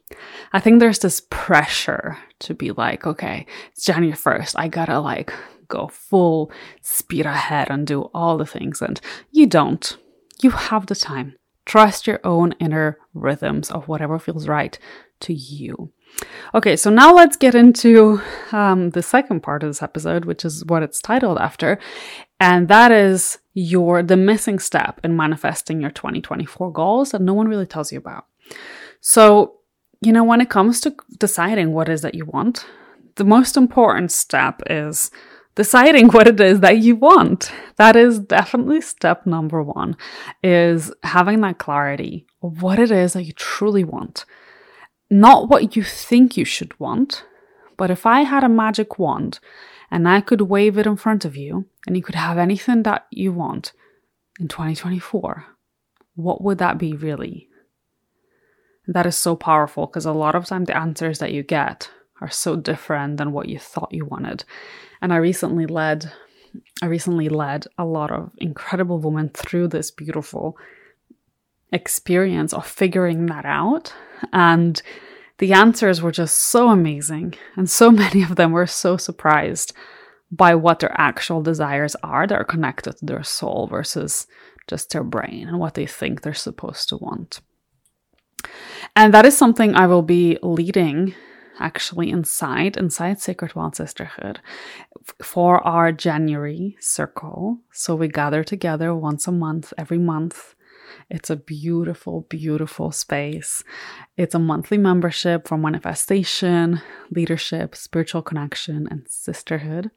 I 0.53 0.61
think 0.61 0.81
there's 0.81 0.99
this 0.99 1.23
pressure 1.31 2.19
to 2.41 2.55
be 2.55 2.73
like, 2.73 3.07
okay, 3.07 3.47
it's 3.73 3.85
January 3.85 4.17
1st. 4.17 4.55
I 4.57 4.69
gotta 4.69 5.01
like 5.01 5.33
go 5.71 5.89
full 5.89 6.53
speed 6.83 7.25
ahead 7.25 7.71
and 7.71 7.87
do 7.87 8.03
all 8.13 8.37
the 8.37 8.45
things. 8.45 8.83
And 8.83 9.01
you 9.31 9.47
don't. 9.47 9.97
You 10.43 10.51
have 10.51 10.87
the 10.87 10.95
time. 10.95 11.37
Trust 11.65 12.07
your 12.07 12.21
own 12.25 12.53
inner 12.61 12.99
rhythms 13.15 13.71
of 13.71 13.89
whatever 13.89 14.19
feels 14.19 14.49
right 14.49 14.79
to 15.21 15.33
you. 15.33 15.93
Okay, 16.55 16.77
so 16.77 16.91
now 16.91 17.15
let's 17.15 17.37
get 17.37 17.55
into 17.55 18.21
um, 18.53 18.91
the 18.91 19.03
second 19.03 19.41
part 19.41 19.63
of 19.63 19.69
this 19.69 19.83
episode, 19.83 20.25
which 20.25 20.45
is 20.45 20.65
what 20.65 20.83
it's 20.83 21.01
titled 21.01 21.39
after, 21.39 21.79
and 22.41 22.69
that 22.69 22.91
is 22.91 23.39
your 23.55 24.03
the 24.03 24.17
missing 24.17 24.59
step 24.59 25.01
in 25.05 25.17
manifesting 25.17 25.81
your 25.81 25.91
2024 25.91 26.73
goals 26.73 27.11
that 27.11 27.21
no 27.21 27.35
one 27.35 27.49
really 27.49 27.67
tells 27.67 27.93
you 27.93 27.99
about. 27.99 28.27
So, 29.01 29.59
you 30.01 30.13
know, 30.13 30.25
when 30.25 30.41
it 30.41 30.51
comes 30.51 30.81
to 30.81 30.95
deciding 31.19 31.73
what 31.73 31.89
is 31.89 32.03
that 32.03 32.15
you 32.15 32.25
want, 32.25 32.67
the 33.17 33.25
most 33.25 33.57
important 33.57 34.11
step 34.11 34.63
is 34.69 35.11
deciding 35.55 36.09
what 36.09 36.27
it 36.27 36.41
is 36.41 36.61
that 36.61 36.79
you 36.79 36.97
want. 36.97 37.53
That 37.77 37.97
is 37.97 38.19
definitely 38.19 38.81
step 38.81 39.27
number 39.27 39.63
one 39.63 39.97
is 40.43 40.93
having 41.03 41.41
that 41.41 41.59
clarity 41.59 42.27
of 42.43 42.63
what 42.63 42.79
it 42.79 42.91
is 42.91 43.13
that 43.15 43.25
you 43.25 43.33
truly 43.33 43.85
want. 43.85 44.25
Not 45.11 45.49
what 45.49 45.75
you 45.77 45.83
think 45.83 46.37
you 46.37 46.45
should 46.45 46.79
want, 46.79 47.25
but 47.77 47.91
if 47.91 48.07
I 48.07 48.23
had 48.23 48.45
a 48.45 48.49
magic 48.49 48.99
wand 48.99 49.41
and 49.91 50.09
I 50.09 50.21
could 50.21 50.43
wave 50.43 50.79
it 50.79 50.87
in 50.87 50.97
front 50.97 51.25
of 51.25 51.37
you 51.37 51.67
and 51.87 51.97
you 51.97 52.03
could 52.03 52.15
have 52.15 52.39
anything 52.39 52.85
that 52.85 53.07
you 53.11 53.33
want 53.33 53.73
in 54.39 54.49
2024, 54.49 55.47
what 56.15 56.43
would 56.43 56.59
that 56.59 56.79
be 56.79 56.93
really? 56.93 57.49
That 58.87 59.07
is 59.07 59.17
so 59.17 59.35
powerful 59.35 59.87
because 59.87 60.07
a 60.07 60.13
lot 60.13 60.35
of 60.35 60.47
time 60.47 60.65
the 60.65 60.77
answers 60.77 61.19
that 61.19 61.33
you 61.33 61.43
get 61.43 61.91
are 62.21 62.31
so 62.31 62.57
different 62.57 63.17
than 63.17 63.33
what 63.33 63.49
you 63.49 63.59
thought 63.59 63.93
you 63.93 64.05
wanted. 64.05 64.45
And 65.01 65.13
I 65.13 65.17
recently 65.17 65.67
led 65.67 66.13
I 66.83 66.87
recently 66.87 67.29
led 67.29 67.67
a 67.79 67.85
lot 67.85 68.11
of 68.11 68.33
incredible 68.39 68.99
women 68.99 69.29
through 69.29 69.69
this 69.69 69.91
beautiful 69.91 70.57
experience 71.73 72.53
of 72.53 72.67
figuring 72.67 73.27
that 73.27 73.45
out. 73.45 73.95
And 74.33 74.83
the 75.39 75.53
answers 75.53 76.03
were 76.03 76.11
just 76.11 76.37
so 76.37 76.69
amazing. 76.69 77.35
And 77.57 77.71
so 77.71 77.91
many 78.05 78.23
of 78.23 78.37
them 78.37 78.53
were 78.53 78.67
so 78.67 78.97
surprised 78.97 79.73
by 80.31 80.55
what 80.55 80.81
their 80.81 80.95
actual 80.99 81.43
desires 81.43 81.97
are 82.03 82.27
that 82.27 82.39
are 82.39 82.45
connected 82.45 82.97
to 82.99 83.05
their 83.05 83.23
soul 83.23 83.67
versus 83.67 84.27
just 84.69 84.91
their 84.91 85.03
brain 85.03 85.49
and 85.49 85.59
what 85.59 85.75
they 85.75 85.87
think 85.87 86.23
they're 86.23 86.35
supposed 86.35 86.89
to 86.89 86.97
want. 86.97 87.41
And 88.95 89.13
that 89.13 89.27
is 89.27 89.37
something 89.37 89.75
I 89.75 89.87
will 89.87 90.03
be 90.03 90.39
leading 90.43 91.15
actually 91.61 92.11
inside 92.11 92.77
inside 92.77 93.21
Sacred 93.21 93.55
Wild 93.55 93.77
Sisterhood 93.77 94.41
for 95.23 95.67
our 95.67 95.93
January 95.93 96.77
circle. 96.81 97.59
So 97.73 97.95
we 97.95 98.09
gather 98.09 98.43
together 98.43 98.95
once 98.95 99.27
a 99.29 99.33
month, 99.33 99.73
every 99.79 99.99
month. 99.99 100.55
It's 101.09 101.31
a 101.31 101.37
beautiful, 101.37 102.27
beautiful 102.29 102.91
space. 102.91 103.63
It's 104.17 104.35
a 104.35 104.39
monthly 104.39 104.79
membership 104.79 105.47
for 105.47 105.57
manifestation, 105.57 106.81
leadership, 107.11 107.77
spiritual 107.77 108.23
connection, 108.23 108.89
and 108.91 109.07
sisterhood. 109.09 109.91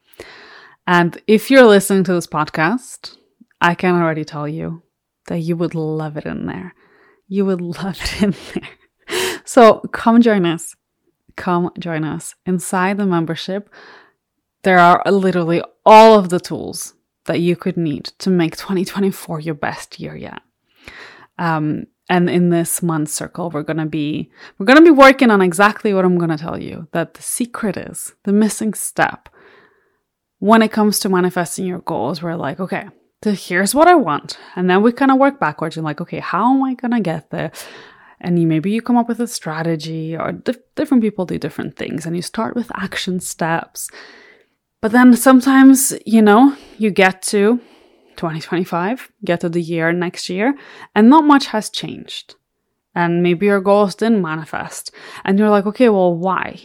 And 0.85 1.21
if 1.27 1.49
you're 1.49 1.65
listening 1.65 2.03
to 2.05 2.13
this 2.13 2.27
podcast, 2.27 3.17
I 3.61 3.75
can 3.75 3.95
already 3.95 4.25
tell 4.25 4.47
you 4.47 4.83
that 5.27 5.39
you 5.39 5.55
would 5.55 5.73
love 5.73 6.17
it 6.17 6.25
in 6.25 6.45
there. 6.45 6.75
You 7.27 7.45
would 7.45 7.61
love 7.83 7.97
it 8.01 8.21
in 8.21 8.35
there. 8.53 8.69
So 9.45 9.79
come 9.91 10.21
join 10.21 10.45
us 10.45 10.75
come 11.35 11.71
join 11.79 12.03
us. 12.03 12.35
Inside 12.45 12.97
the 12.97 13.05
membership, 13.05 13.69
there 14.63 14.79
are 14.79 15.01
literally 15.05 15.61
all 15.85 16.17
of 16.17 16.29
the 16.29 16.39
tools 16.39 16.93
that 17.25 17.39
you 17.39 17.55
could 17.55 17.77
need 17.77 18.05
to 18.19 18.29
make 18.29 18.57
2024 18.57 19.39
your 19.39 19.55
best 19.55 19.99
year 19.99 20.15
yet. 20.15 20.41
Um, 21.37 21.87
and 22.09 22.29
in 22.29 22.49
this 22.49 22.81
month 22.83 23.09
circle, 23.09 23.49
we're 23.49 23.63
gonna 23.63 23.85
be 23.85 24.29
we're 24.57 24.65
gonna 24.65 24.81
be 24.81 24.91
working 24.91 25.31
on 25.31 25.41
exactly 25.41 25.93
what 25.93 26.05
I'm 26.05 26.17
gonna 26.17 26.37
tell 26.37 26.61
you. 26.61 26.87
That 26.91 27.13
the 27.13 27.21
secret 27.21 27.77
is 27.77 28.13
the 28.23 28.33
missing 28.33 28.73
step 28.73 29.29
when 30.39 30.61
it 30.61 30.71
comes 30.71 30.99
to 30.99 31.09
manifesting 31.09 31.65
your 31.65 31.79
goals. 31.79 32.21
We're 32.21 32.35
like, 32.35 32.59
okay, 32.59 32.87
so 33.23 33.31
here's 33.31 33.73
what 33.73 33.87
I 33.87 33.95
want, 33.95 34.37
and 34.55 34.69
then 34.69 34.83
we 34.83 34.91
kind 34.91 35.11
of 35.11 35.17
work 35.17 35.39
backwards 35.39 35.77
and 35.77 35.85
like, 35.85 36.01
okay, 36.01 36.19
how 36.19 36.53
am 36.53 36.63
I 36.63 36.73
gonna 36.73 37.01
get 37.01 37.29
there? 37.29 37.51
And 38.23 38.39
you, 38.39 38.47
maybe 38.47 38.71
you 38.71 38.81
come 38.81 38.97
up 38.97 39.09
with 39.09 39.19
a 39.19 39.27
strategy 39.27 40.15
or 40.15 40.31
different 40.75 41.03
people 41.03 41.25
do 41.25 41.37
different 41.37 41.75
things 41.75 42.05
and 42.05 42.15
you 42.15 42.21
start 42.21 42.55
with 42.55 42.71
action 42.73 43.19
steps. 43.19 43.89
But 44.81 44.91
then 44.91 45.15
sometimes 45.15 45.93
you 46.05 46.21
know 46.21 46.55
you 46.77 46.89
get 46.89 47.21
to 47.23 47.59
2025 48.15 49.11
get 49.25 49.41
to 49.41 49.49
the 49.49 49.61
year 49.61 49.91
next 49.91 50.29
year 50.29 50.55
and 50.95 51.09
not 51.09 51.25
much 51.25 51.47
has 51.47 51.69
changed. 51.69 52.35
And 52.95 53.23
maybe 53.23 53.47
your 53.47 53.59
goals 53.59 53.95
didn't 53.95 54.21
manifest 54.21 54.91
and 55.25 55.37
you're 55.37 55.49
like 55.49 55.65
okay 55.65 55.89
well 55.89 56.15
why? 56.15 56.59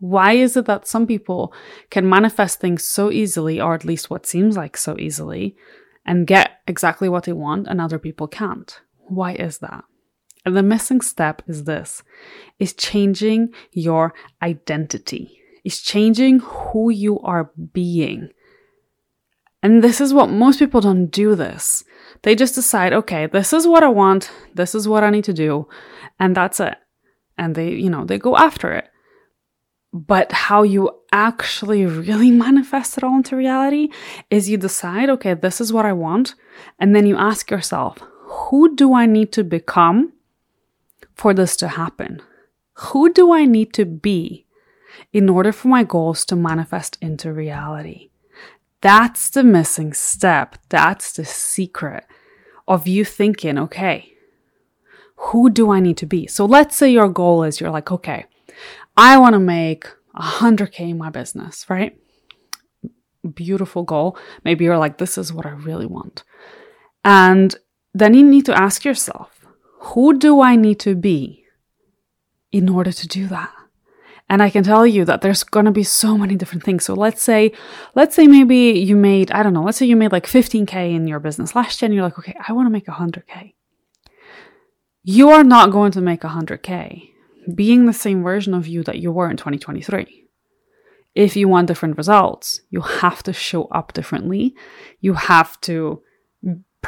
Why 0.00 0.32
is 0.32 0.56
it 0.56 0.66
that 0.66 0.86
some 0.86 1.06
people 1.06 1.52
can 1.90 2.08
manifest 2.08 2.60
things 2.60 2.84
so 2.84 3.10
easily 3.10 3.60
or 3.60 3.74
at 3.74 3.84
least 3.84 4.10
what 4.10 4.26
seems 4.26 4.56
like 4.56 4.76
so 4.76 4.96
easily 4.98 5.56
and 6.06 6.26
get 6.26 6.60
exactly 6.68 7.08
what 7.08 7.24
they 7.24 7.32
want 7.32 7.66
and 7.66 7.80
other 7.80 7.98
people 7.98 8.28
can't? 8.28 8.80
Why 9.08 9.32
is 9.32 9.58
that 9.58 9.84
and 10.48 10.56
the 10.56 10.62
missing 10.62 11.02
step 11.02 11.42
is 11.46 11.64
this 11.64 12.02
is 12.58 12.72
changing 12.72 13.52
your 13.72 14.14
identity. 14.42 15.38
Is 15.62 15.82
changing 15.82 16.38
who 16.38 16.88
you 16.88 17.20
are 17.20 17.50
being. 17.74 18.30
And 19.62 19.84
this 19.84 20.00
is 20.00 20.14
what 20.14 20.30
most 20.30 20.58
people 20.58 20.80
don't 20.80 21.08
do 21.08 21.34
this. 21.34 21.84
They 22.22 22.34
just 22.34 22.54
decide, 22.54 22.94
okay, 22.94 23.26
this 23.26 23.52
is 23.52 23.66
what 23.66 23.82
I 23.82 23.88
want, 23.88 24.30
this 24.54 24.74
is 24.74 24.88
what 24.88 25.04
I 25.04 25.10
need 25.10 25.24
to 25.24 25.34
do, 25.34 25.68
and 26.18 26.34
that's 26.34 26.60
it. 26.60 26.76
And 27.36 27.54
they, 27.54 27.72
you 27.72 27.90
know, 27.90 28.06
they 28.06 28.18
go 28.18 28.34
after 28.36 28.72
it. 28.72 28.88
But 29.92 30.32
how 30.32 30.62
you 30.62 30.90
actually 31.12 31.84
really 31.84 32.30
manifest 32.46 32.96
it 32.96 33.04
all 33.04 33.16
into 33.16 33.36
reality 33.36 33.88
is 34.30 34.48
you 34.48 34.56
decide, 34.56 35.10
okay, 35.10 35.34
this 35.34 35.60
is 35.60 35.74
what 35.74 35.84
I 35.84 35.92
want. 35.92 36.34
And 36.78 36.96
then 36.96 37.06
you 37.06 37.18
ask 37.18 37.50
yourself, 37.50 37.98
who 38.28 38.74
do 38.74 38.94
I 38.94 39.04
need 39.04 39.32
to 39.32 39.44
become 39.44 40.14
for 41.18 41.34
this 41.34 41.56
to 41.56 41.68
happen? 41.68 42.22
Who 42.74 43.12
do 43.12 43.32
I 43.32 43.44
need 43.44 43.74
to 43.74 43.84
be 43.84 44.46
in 45.12 45.28
order 45.28 45.52
for 45.52 45.68
my 45.68 45.84
goals 45.84 46.24
to 46.26 46.36
manifest 46.36 46.96
into 47.00 47.32
reality? 47.32 48.10
That's 48.80 49.28
the 49.28 49.42
missing 49.42 49.92
step. 49.92 50.56
That's 50.68 51.12
the 51.12 51.24
secret 51.24 52.04
of 52.66 52.86
you 52.86 53.04
thinking, 53.04 53.58
okay, 53.58 54.12
who 55.16 55.50
do 55.50 55.70
I 55.70 55.80
need 55.80 55.96
to 55.98 56.06
be? 56.06 56.26
So 56.26 56.46
let's 56.46 56.76
say 56.76 56.90
your 56.90 57.08
goal 57.08 57.42
is 57.42 57.60
you're 57.60 57.70
like, 57.70 57.90
okay, 57.90 58.26
I 58.96 59.18
want 59.18 59.34
to 59.34 59.40
make 59.40 59.86
100K 60.16 60.80
in 60.80 60.98
my 60.98 61.10
business, 61.10 61.68
right? 61.68 61.98
beautiful 63.28 63.82
goal. 63.82 64.16
Maybe 64.44 64.64
you're 64.64 64.78
like, 64.78 64.98
this 64.98 65.18
is 65.18 65.32
what 65.32 65.46
I 65.46 65.50
really 65.50 65.86
want. 65.86 66.24
And 67.04 67.54
then 67.94 68.14
you 68.14 68.24
need 68.24 68.46
to 68.46 68.58
ask 68.58 68.84
yourself, 68.84 69.37
who 69.80 70.18
do 70.18 70.40
I 70.40 70.56
need 70.56 70.80
to 70.80 70.94
be 70.94 71.44
in 72.52 72.68
order 72.68 72.92
to 72.92 73.08
do 73.08 73.26
that? 73.28 73.52
And 74.30 74.42
I 74.42 74.50
can 74.50 74.62
tell 74.62 74.86
you 74.86 75.04
that 75.06 75.22
there's 75.22 75.42
going 75.42 75.64
to 75.64 75.72
be 75.72 75.84
so 75.84 76.18
many 76.18 76.36
different 76.36 76.62
things. 76.62 76.84
So 76.84 76.92
let's 76.92 77.22
say, 77.22 77.52
let's 77.94 78.14
say 78.14 78.26
maybe 78.26 78.78
you 78.78 78.94
made, 78.94 79.30
I 79.30 79.42
don't 79.42 79.54
know, 79.54 79.62
let's 79.62 79.78
say 79.78 79.86
you 79.86 79.96
made 79.96 80.12
like 80.12 80.26
15K 80.26 80.94
in 80.94 81.06
your 81.06 81.18
business 81.18 81.54
last 81.54 81.80
year 81.80 81.86
and 81.86 81.94
you're 81.94 82.04
like, 82.04 82.18
okay, 82.18 82.36
I 82.46 82.52
want 82.52 82.66
to 82.66 82.70
make 82.70 82.86
100K. 82.86 83.54
You 85.02 85.30
are 85.30 85.44
not 85.44 85.70
going 85.70 85.92
to 85.92 86.02
make 86.02 86.20
100K 86.20 87.10
being 87.54 87.86
the 87.86 87.94
same 87.94 88.22
version 88.22 88.52
of 88.52 88.66
you 88.66 88.82
that 88.82 88.98
you 88.98 89.10
were 89.10 89.30
in 89.30 89.38
2023. 89.38 90.24
If 91.14 91.34
you 91.34 91.48
want 91.48 91.66
different 91.66 91.96
results, 91.96 92.60
you 92.68 92.82
have 92.82 93.22
to 93.22 93.32
show 93.32 93.64
up 93.64 93.94
differently. 93.94 94.54
You 95.00 95.14
have 95.14 95.58
to 95.62 96.02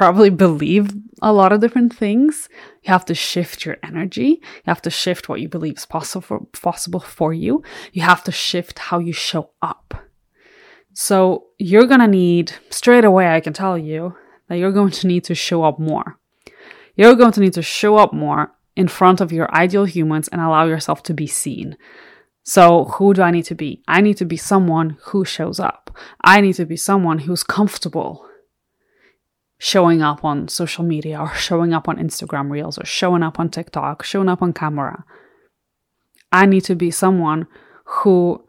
probably 0.01 0.31
believe 0.31 0.95
a 1.21 1.31
lot 1.31 1.53
of 1.53 1.61
different 1.61 1.95
things. 1.95 2.49
You 2.83 2.91
have 2.91 3.05
to 3.05 3.15
shift 3.15 3.67
your 3.67 3.77
energy. 3.83 4.41
You 4.41 4.69
have 4.69 4.81
to 4.81 4.89
shift 4.89 5.29
what 5.29 5.43
you 5.43 5.49
believe 5.51 5.77
is 5.77 5.85
possible 5.85 6.23
for, 6.23 6.41
possible 6.63 7.01
for 7.01 7.35
you. 7.35 7.63
You 7.93 8.01
have 8.01 8.25
to 8.25 8.33
shift 8.33 8.79
how 8.79 8.99
you 8.99 9.13
show 9.13 9.51
up. 9.61 9.93
So 10.95 11.49
you're 11.59 11.85
going 11.85 12.01
to 12.01 12.09
need 12.09 12.55
straight 12.71 13.05
away, 13.05 13.29
I 13.29 13.41
can 13.41 13.53
tell 13.53 13.77
you 13.77 14.17
that 14.49 14.57
you're 14.57 14.73
going 14.73 14.93
to 14.93 15.07
need 15.07 15.25
to 15.25 15.35
show 15.35 15.65
up 15.65 15.79
more. 15.79 16.19
You're 16.97 17.15
going 17.15 17.33
to 17.33 17.41
need 17.41 17.53
to 17.53 17.63
show 17.63 17.99
up 17.99 18.15
more 18.15 18.53
in 18.77 18.89
front 18.89 19.21
of 19.21 19.33
your 19.33 19.55
ideal 19.55 19.85
humans 19.85 20.29
and 20.29 20.41
allow 20.41 20.65
yourself 20.65 21.03
to 21.03 21.13
be 21.13 21.27
seen. 21.27 21.77
So, 22.43 22.87
who 22.87 23.13
do 23.13 23.21
I 23.21 23.31
need 23.31 23.45
to 23.45 23.55
be? 23.55 23.83
I 23.87 24.01
need 24.01 24.17
to 24.17 24.25
be 24.25 24.39
someone 24.39 24.97
who 25.09 25.27
shows 25.27 25.61
up. 25.61 25.95
I 26.25 26.41
need 26.41 26.55
to 26.55 26.65
be 26.65 26.77
someone 26.77 27.19
who's 27.19 27.43
comfortable 27.43 28.30
showing 29.63 30.01
up 30.01 30.25
on 30.25 30.49
social 30.49 30.83
media 30.83 31.21
or 31.21 31.35
showing 31.35 31.75
up 31.75 31.87
on 31.87 31.99
Instagram 31.99 32.51
Reels 32.51 32.79
or 32.79 32.85
showing 32.87 33.23
up 33.23 33.39
on 33.39 33.51
TikTok, 33.51 34.03
showing 34.03 34.29
up 34.29 34.41
on 34.41 34.55
camera. 34.55 35.05
I 36.33 36.47
need 36.47 36.63
to 36.63 36.75
be 36.75 36.91
someone 36.91 37.47
who 37.85 38.43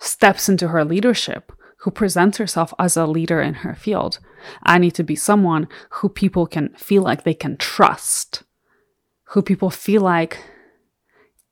steps 0.00 0.48
into 0.48 0.68
her 0.68 0.84
leadership, 0.84 1.50
who 1.80 1.90
presents 1.90 2.38
herself 2.38 2.72
as 2.78 2.96
a 2.96 3.06
leader 3.06 3.40
in 3.42 3.54
her 3.54 3.74
field. 3.74 4.20
I 4.62 4.78
need 4.78 4.92
to 4.92 5.02
be 5.02 5.16
someone 5.16 5.66
who 5.90 6.08
people 6.08 6.46
can 6.46 6.68
feel 6.76 7.02
like 7.02 7.24
they 7.24 7.34
can 7.34 7.56
trust, 7.56 8.44
who 9.30 9.42
people 9.42 9.70
feel 9.70 10.02
like 10.02 10.38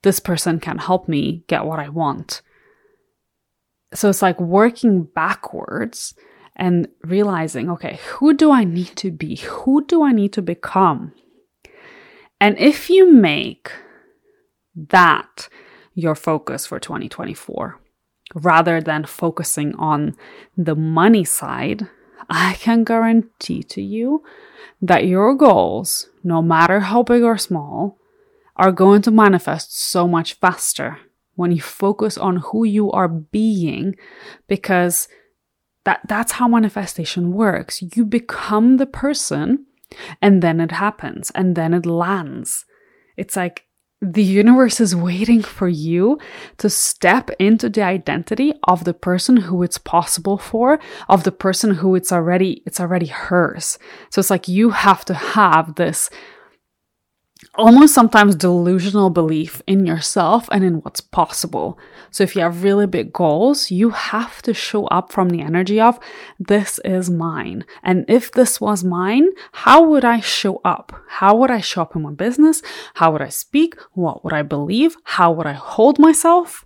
this 0.03 0.21
person 0.21 0.57
can 0.57 0.77
help 0.77 1.09
me 1.09 1.43
get 1.47 1.65
what 1.65 1.79
I 1.79 1.89
want. 1.89 2.41
So 3.93 4.09
it's 4.09 4.21
like 4.21 4.39
working 4.39 5.03
backwards 5.03 6.13
and 6.55 6.87
realizing, 7.03 7.69
okay, 7.69 7.99
who 8.07 8.33
do 8.33 8.51
I 8.51 8.63
need 8.63 8.95
to 8.97 9.11
be? 9.11 9.35
Who 9.35 9.85
do 9.85 10.03
I 10.03 10.11
need 10.11 10.33
to 10.33 10.41
become? 10.41 11.13
And 12.39 12.57
if 12.57 12.89
you 12.89 13.11
make 13.11 13.71
that 14.75 15.49
your 15.93 16.15
focus 16.15 16.65
for 16.65 16.79
2024, 16.79 17.79
rather 18.33 18.81
than 18.81 19.05
focusing 19.05 19.75
on 19.75 20.15
the 20.57 20.75
money 20.75 21.23
side, 21.23 21.87
I 22.29 22.53
can 22.55 22.83
guarantee 22.83 23.63
to 23.63 23.81
you 23.81 24.23
that 24.81 25.07
your 25.07 25.35
goals, 25.35 26.09
no 26.23 26.41
matter 26.41 26.81
how 26.81 27.03
big 27.03 27.23
or 27.23 27.37
small, 27.37 27.97
are 28.55 28.71
going 28.71 29.01
to 29.03 29.11
manifest 29.11 29.77
so 29.77 30.07
much 30.07 30.35
faster 30.35 30.99
when 31.35 31.51
you 31.51 31.61
focus 31.61 32.17
on 32.17 32.37
who 32.37 32.63
you 32.63 32.91
are 32.91 33.09
being 33.09 33.95
because 34.47 35.07
that 35.85 36.01
that's 36.07 36.33
how 36.33 36.47
manifestation 36.47 37.31
works. 37.33 37.81
You 37.95 38.05
become 38.05 38.77
the 38.77 38.85
person 38.85 39.65
and 40.21 40.41
then 40.41 40.59
it 40.59 40.71
happens 40.71 41.31
and 41.31 41.55
then 41.55 41.73
it 41.73 41.85
lands. 41.85 42.65
It's 43.17 43.35
like 43.35 43.65
the 44.01 44.23
universe 44.23 44.79
is 44.79 44.95
waiting 44.95 45.41
for 45.41 45.67
you 45.67 46.19
to 46.57 46.69
step 46.69 47.29
into 47.39 47.69
the 47.69 47.81
identity 47.81 48.53
of 48.67 48.83
the 48.83 48.93
person 48.93 49.37
who 49.37 49.63
it's 49.63 49.77
possible 49.77 50.37
for, 50.37 50.79
of 51.07 51.23
the 51.23 51.31
person 51.31 51.75
who 51.75 51.95
it's 51.95 52.11
already 52.11 52.61
it's 52.65 52.79
already 52.79 53.07
hers. 53.07 53.79
So 54.09 54.19
it's 54.19 54.29
like 54.29 54.47
you 54.47 54.71
have 54.71 55.05
to 55.05 55.13
have 55.13 55.75
this 55.75 56.09
almost 57.57 57.93
sometimes 57.93 58.35
delusional 58.35 59.09
belief 59.09 59.61
in 59.67 59.85
yourself 59.85 60.49
and 60.51 60.63
in 60.63 60.75
what's 60.81 61.01
possible. 61.01 61.79
So 62.11 62.23
if 62.23 62.35
you 62.35 62.41
have 62.41 62.63
really 62.63 62.87
big 62.87 63.13
goals, 63.13 63.71
you 63.71 63.89
have 63.91 64.41
to 64.43 64.53
show 64.53 64.85
up 64.87 65.11
from 65.11 65.29
the 65.29 65.41
energy 65.41 65.79
of 65.79 65.99
this 66.39 66.79
is 66.85 67.09
mine. 67.09 67.65
And 67.83 68.05
if 68.07 68.31
this 68.31 68.59
was 68.59 68.83
mine, 68.83 69.29
how 69.51 69.83
would 69.83 70.05
I 70.05 70.19
show 70.19 70.61
up? 70.63 70.93
How 71.07 71.35
would 71.35 71.51
I 71.51 71.61
show 71.61 71.81
up 71.81 71.95
in 71.95 72.01
my 72.01 72.11
business? 72.11 72.61
How 72.95 73.11
would 73.11 73.21
I 73.21 73.29
speak? 73.29 73.75
What 73.93 74.23
would 74.23 74.33
I 74.33 74.41
believe? 74.41 74.97
How 75.03 75.31
would 75.31 75.47
I 75.47 75.53
hold 75.53 75.99
myself? 75.99 76.65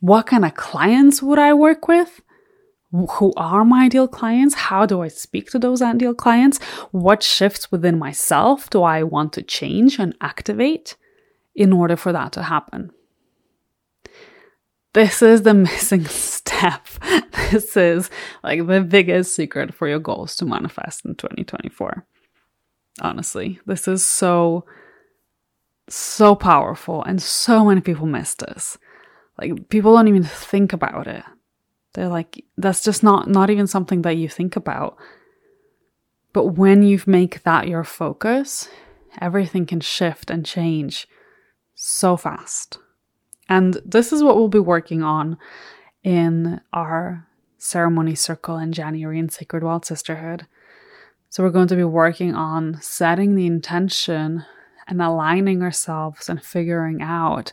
What 0.00 0.26
kind 0.26 0.44
of 0.44 0.54
clients 0.54 1.22
would 1.22 1.38
I 1.38 1.52
work 1.54 1.86
with? 1.88 2.22
Who 2.92 3.32
are 3.36 3.64
my 3.64 3.84
ideal 3.84 4.08
clients? 4.08 4.54
How 4.54 4.84
do 4.84 5.00
I 5.02 5.08
speak 5.08 5.50
to 5.50 5.58
those 5.58 5.80
ideal 5.80 6.14
clients? 6.14 6.58
What 6.90 7.22
shifts 7.22 7.70
within 7.70 7.98
myself 7.98 8.68
do 8.68 8.82
I 8.82 9.02
want 9.04 9.32
to 9.34 9.42
change 9.42 9.98
and 9.98 10.16
activate 10.20 10.96
in 11.54 11.72
order 11.72 11.96
for 11.96 12.12
that 12.12 12.32
to 12.32 12.42
happen? 12.42 12.90
This 14.92 15.22
is 15.22 15.42
the 15.42 15.54
missing 15.68 16.04
step. 16.06 16.86
This 17.50 17.76
is 17.76 18.10
like 18.42 18.66
the 18.66 18.80
biggest 18.80 19.34
secret 19.34 19.72
for 19.72 19.88
your 19.88 20.00
goals 20.00 20.34
to 20.36 20.44
manifest 20.44 21.04
in 21.04 21.14
2024. 21.14 22.04
Honestly, 23.00 23.60
this 23.66 23.86
is 23.86 24.04
so, 24.04 24.64
so 25.88 26.34
powerful, 26.34 27.02
and 27.04 27.22
so 27.22 27.64
many 27.64 27.80
people 27.80 28.06
miss 28.06 28.34
this. 28.34 28.78
Like, 29.38 29.68
people 29.68 29.94
don't 29.94 30.08
even 30.08 30.24
think 30.24 30.72
about 30.72 31.06
it 31.06 31.24
they're 31.92 32.08
like, 32.08 32.44
that's 32.56 32.82
just 32.82 33.02
not, 33.02 33.28
not 33.28 33.50
even 33.50 33.66
something 33.66 34.02
that 34.02 34.16
you 34.16 34.28
think 34.28 34.56
about. 34.56 34.96
But 36.32 36.46
when 36.48 36.82
you 36.82 37.00
make 37.06 37.42
that 37.42 37.68
your 37.68 37.84
focus, 37.84 38.68
everything 39.20 39.66
can 39.66 39.80
shift 39.80 40.30
and 40.30 40.46
change 40.46 41.08
so 41.74 42.16
fast. 42.16 42.78
And 43.48 43.80
this 43.84 44.12
is 44.12 44.22
what 44.22 44.36
we'll 44.36 44.48
be 44.48 44.60
working 44.60 45.02
on 45.02 45.36
in 46.04 46.60
our 46.72 47.26
ceremony 47.58 48.14
circle 48.14 48.56
in 48.56 48.72
January 48.72 49.18
in 49.18 49.28
Sacred 49.28 49.64
Wild 49.64 49.84
Sisterhood. 49.84 50.46
So, 51.28 51.42
we're 51.42 51.50
going 51.50 51.68
to 51.68 51.76
be 51.76 51.84
working 51.84 52.34
on 52.34 52.80
setting 52.80 53.34
the 53.34 53.46
intention 53.46 54.44
and 54.88 55.02
aligning 55.02 55.62
ourselves 55.62 56.28
and 56.28 56.42
figuring 56.42 57.02
out 57.02 57.52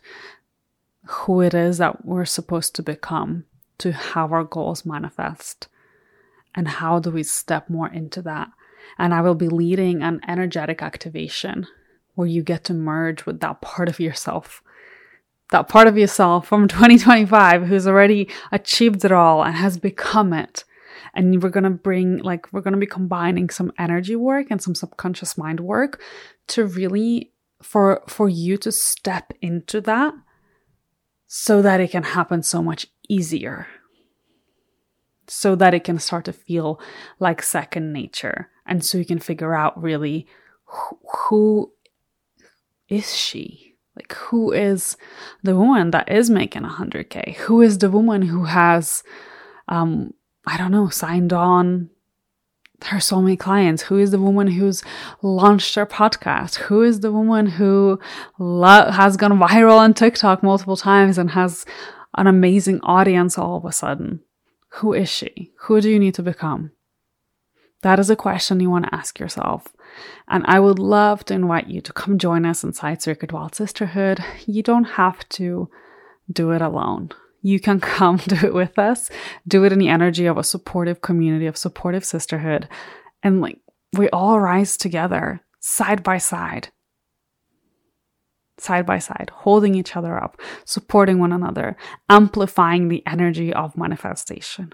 who 1.05 1.41
it 1.41 1.53
is 1.53 1.77
that 1.77 2.03
we're 2.05 2.25
supposed 2.25 2.75
to 2.75 2.83
become 2.83 3.45
to 3.79 3.91
have 3.91 4.31
our 4.31 4.43
goals 4.43 4.85
manifest. 4.85 5.67
And 6.55 6.67
how 6.67 6.99
do 6.99 7.11
we 7.11 7.23
step 7.23 7.69
more 7.69 7.87
into 7.87 8.21
that? 8.23 8.49
And 8.97 9.13
I 9.13 9.21
will 9.21 9.35
be 9.35 9.49
leading 9.49 10.01
an 10.01 10.21
energetic 10.27 10.81
activation 10.81 11.67
where 12.15 12.27
you 12.27 12.41
get 12.41 12.63
to 12.65 12.73
merge 12.73 13.25
with 13.25 13.39
that 13.41 13.61
part 13.61 13.89
of 13.89 13.99
yourself, 13.99 14.63
that 15.51 15.69
part 15.69 15.87
of 15.87 15.97
yourself 15.97 16.47
from 16.47 16.67
2025 16.67 17.67
who's 17.67 17.87
already 17.87 18.27
achieved 18.51 19.05
it 19.05 19.11
all 19.11 19.43
and 19.43 19.55
has 19.55 19.77
become 19.77 20.33
it. 20.33 20.63
And 21.13 21.41
we're 21.41 21.49
going 21.49 21.63
to 21.63 21.69
bring, 21.69 22.19
like, 22.19 22.51
we're 22.51 22.61
going 22.61 22.73
to 22.73 22.79
be 22.79 22.87
combining 22.87 23.49
some 23.49 23.71
energy 23.77 24.15
work 24.15 24.47
and 24.49 24.61
some 24.61 24.75
subconscious 24.75 25.37
mind 25.37 25.59
work 25.59 26.01
to 26.47 26.65
really, 26.65 27.31
for, 27.61 28.03
for 28.07 28.29
you 28.29 28.57
to 28.57 28.71
step 28.71 29.31
into 29.41 29.79
that 29.81 30.13
so 31.27 31.61
that 31.61 31.79
it 31.79 31.91
can 31.91 32.03
happen 32.03 32.41
so 32.41 32.63
much 32.63 32.87
easier 33.07 33.67
so 35.27 35.55
that 35.55 35.73
it 35.73 35.83
can 35.83 35.99
start 35.99 36.25
to 36.25 36.33
feel 36.33 36.79
like 37.19 37.41
second 37.41 37.91
nature. 37.91 38.49
And 38.65 38.83
so 38.83 38.97
you 38.97 39.05
can 39.05 39.19
figure 39.19 39.53
out 39.53 39.81
really 39.81 40.27
who, 41.29 41.71
is 42.89 43.15
she? 43.15 43.75
Like 43.95 44.13
who 44.13 44.51
is 44.51 44.95
the 45.43 45.55
woman 45.55 45.91
that 45.91 46.11
is 46.11 46.29
making 46.29 46.61
100k 46.61 47.35
who 47.35 47.61
is 47.61 47.79
the 47.79 47.89
woman 47.89 48.21
who 48.21 48.43
has 48.43 49.01
um 49.67 50.13
i 50.45 50.55
don't 50.55 50.69
know 50.69 50.89
signed 50.89 51.33
on 51.33 51.89
her 52.85 52.99
so 52.99 53.21
many 53.21 53.35
clients? 53.35 53.83
Who 53.83 53.97
is 53.97 54.11
the 54.11 54.19
woman 54.19 54.47
who's 54.47 54.83
launched 55.21 55.75
her 55.75 55.85
podcast? 55.85 56.55
Who 56.55 56.83
is 56.83 56.99
the 56.99 57.11
woman 57.11 57.47
who 57.47 57.99
lo- 58.37 58.91
has 58.91 59.17
gone 59.17 59.39
viral 59.39 59.77
on 59.77 59.93
tiktok 59.93 60.43
multiple 60.43 60.77
times 60.77 61.17
and 61.17 61.31
has 61.31 61.65
an 62.17 62.27
amazing 62.27 62.81
audience 62.81 63.37
all 63.37 63.57
of 63.57 63.65
a 63.65 63.71
sudden. 63.71 64.21
Who 64.79 64.93
is 64.93 65.09
she? 65.09 65.53
Who 65.61 65.79
do 65.79 65.89
you 65.89 65.99
need 65.99 66.15
to 66.15 66.23
become? 66.23 66.71
That 67.83 67.99
is 67.99 68.09
a 68.09 68.15
question 68.15 68.59
you 68.59 68.69
want 68.69 68.85
to 68.85 68.95
ask 68.95 69.19
yourself. 69.19 69.67
And 70.27 70.43
I 70.47 70.59
would 70.59 70.79
love 70.79 71.23
to 71.25 71.33
invite 71.33 71.67
you 71.67 71.79
to 71.81 71.93
come 71.93 72.17
join 72.17 72.45
us 72.45 72.63
inside 72.63 73.01
Sacred 73.01 73.31
Wild 73.31 73.55
Sisterhood. 73.55 74.23
You 74.45 74.63
don't 74.63 74.83
have 74.83 75.27
to 75.29 75.69
do 76.31 76.51
it 76.51 76.61
alone. 76.61 77.11
you 77.41 77.59
can 77.59 77.79
come 77.97 78.17
do 78.17 78.35
it 78.47 78.53
with 78.53 78.77
us. 78.77 79.09
Do 79.47 79.63
it 79.63 79.71
in 79.71 79.79
the 79.79 79.89
energy 79.89 80.25
of 80.25 80.37
a 80.37 80.43
supportive 80.43 81.01
community, 81.01 81.45
of 81.45 81.55
supportive 81.55 82.03
sisterhood. 82.03 82.67
And 83.23 83.41
like 83.41 83.59
we 83.93 84.09
all 84.09 84.39
rise 84.39 84.75
together, 84.75 85.41
side 85.59 86.03
by 86.03 86.17
side, 86.17 86.69
side 88.57 88.85
by 88.85 88.99
side, 88.99 89.31
holding 89.33 89.75
each 89.75 89.95
other 89.95 90.21
up, 90.21 90.39
supporting 90.65 91.19
one 91.19 91.31
another, 91.31 91.77
amplifying 92.09 92.87
the 92.87 93.05
energy 93.05 93.53
of 93.53 93.77
manifestation, 93.77 94.73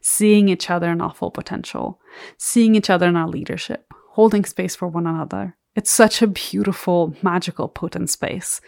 seeing 0.00 0.48
each 0.48 0.70
other 0.70 0.90
in 0.90 1.00
our 1.00 1.14
full 1.14 1.30
potential, 1.30 2.00
seeing 2.36 2.74
each 2.74 2.90
other 2.90 3.06
in 3.08 3.16
our 3.16 3.28
leadership, 3.28 3.92
holding 4.12 4.44
space 4.44 4.76
for 4.76 4.88
one 4.88 5.06
another. 5.06 5.56
It's 5.74 5.90
such 5.90 6.20
a 6.20 6.26
beautiful, 6.26 7.14
magical, 7.22 7.68
potent 7.68 8.10
space. 8.10 8.60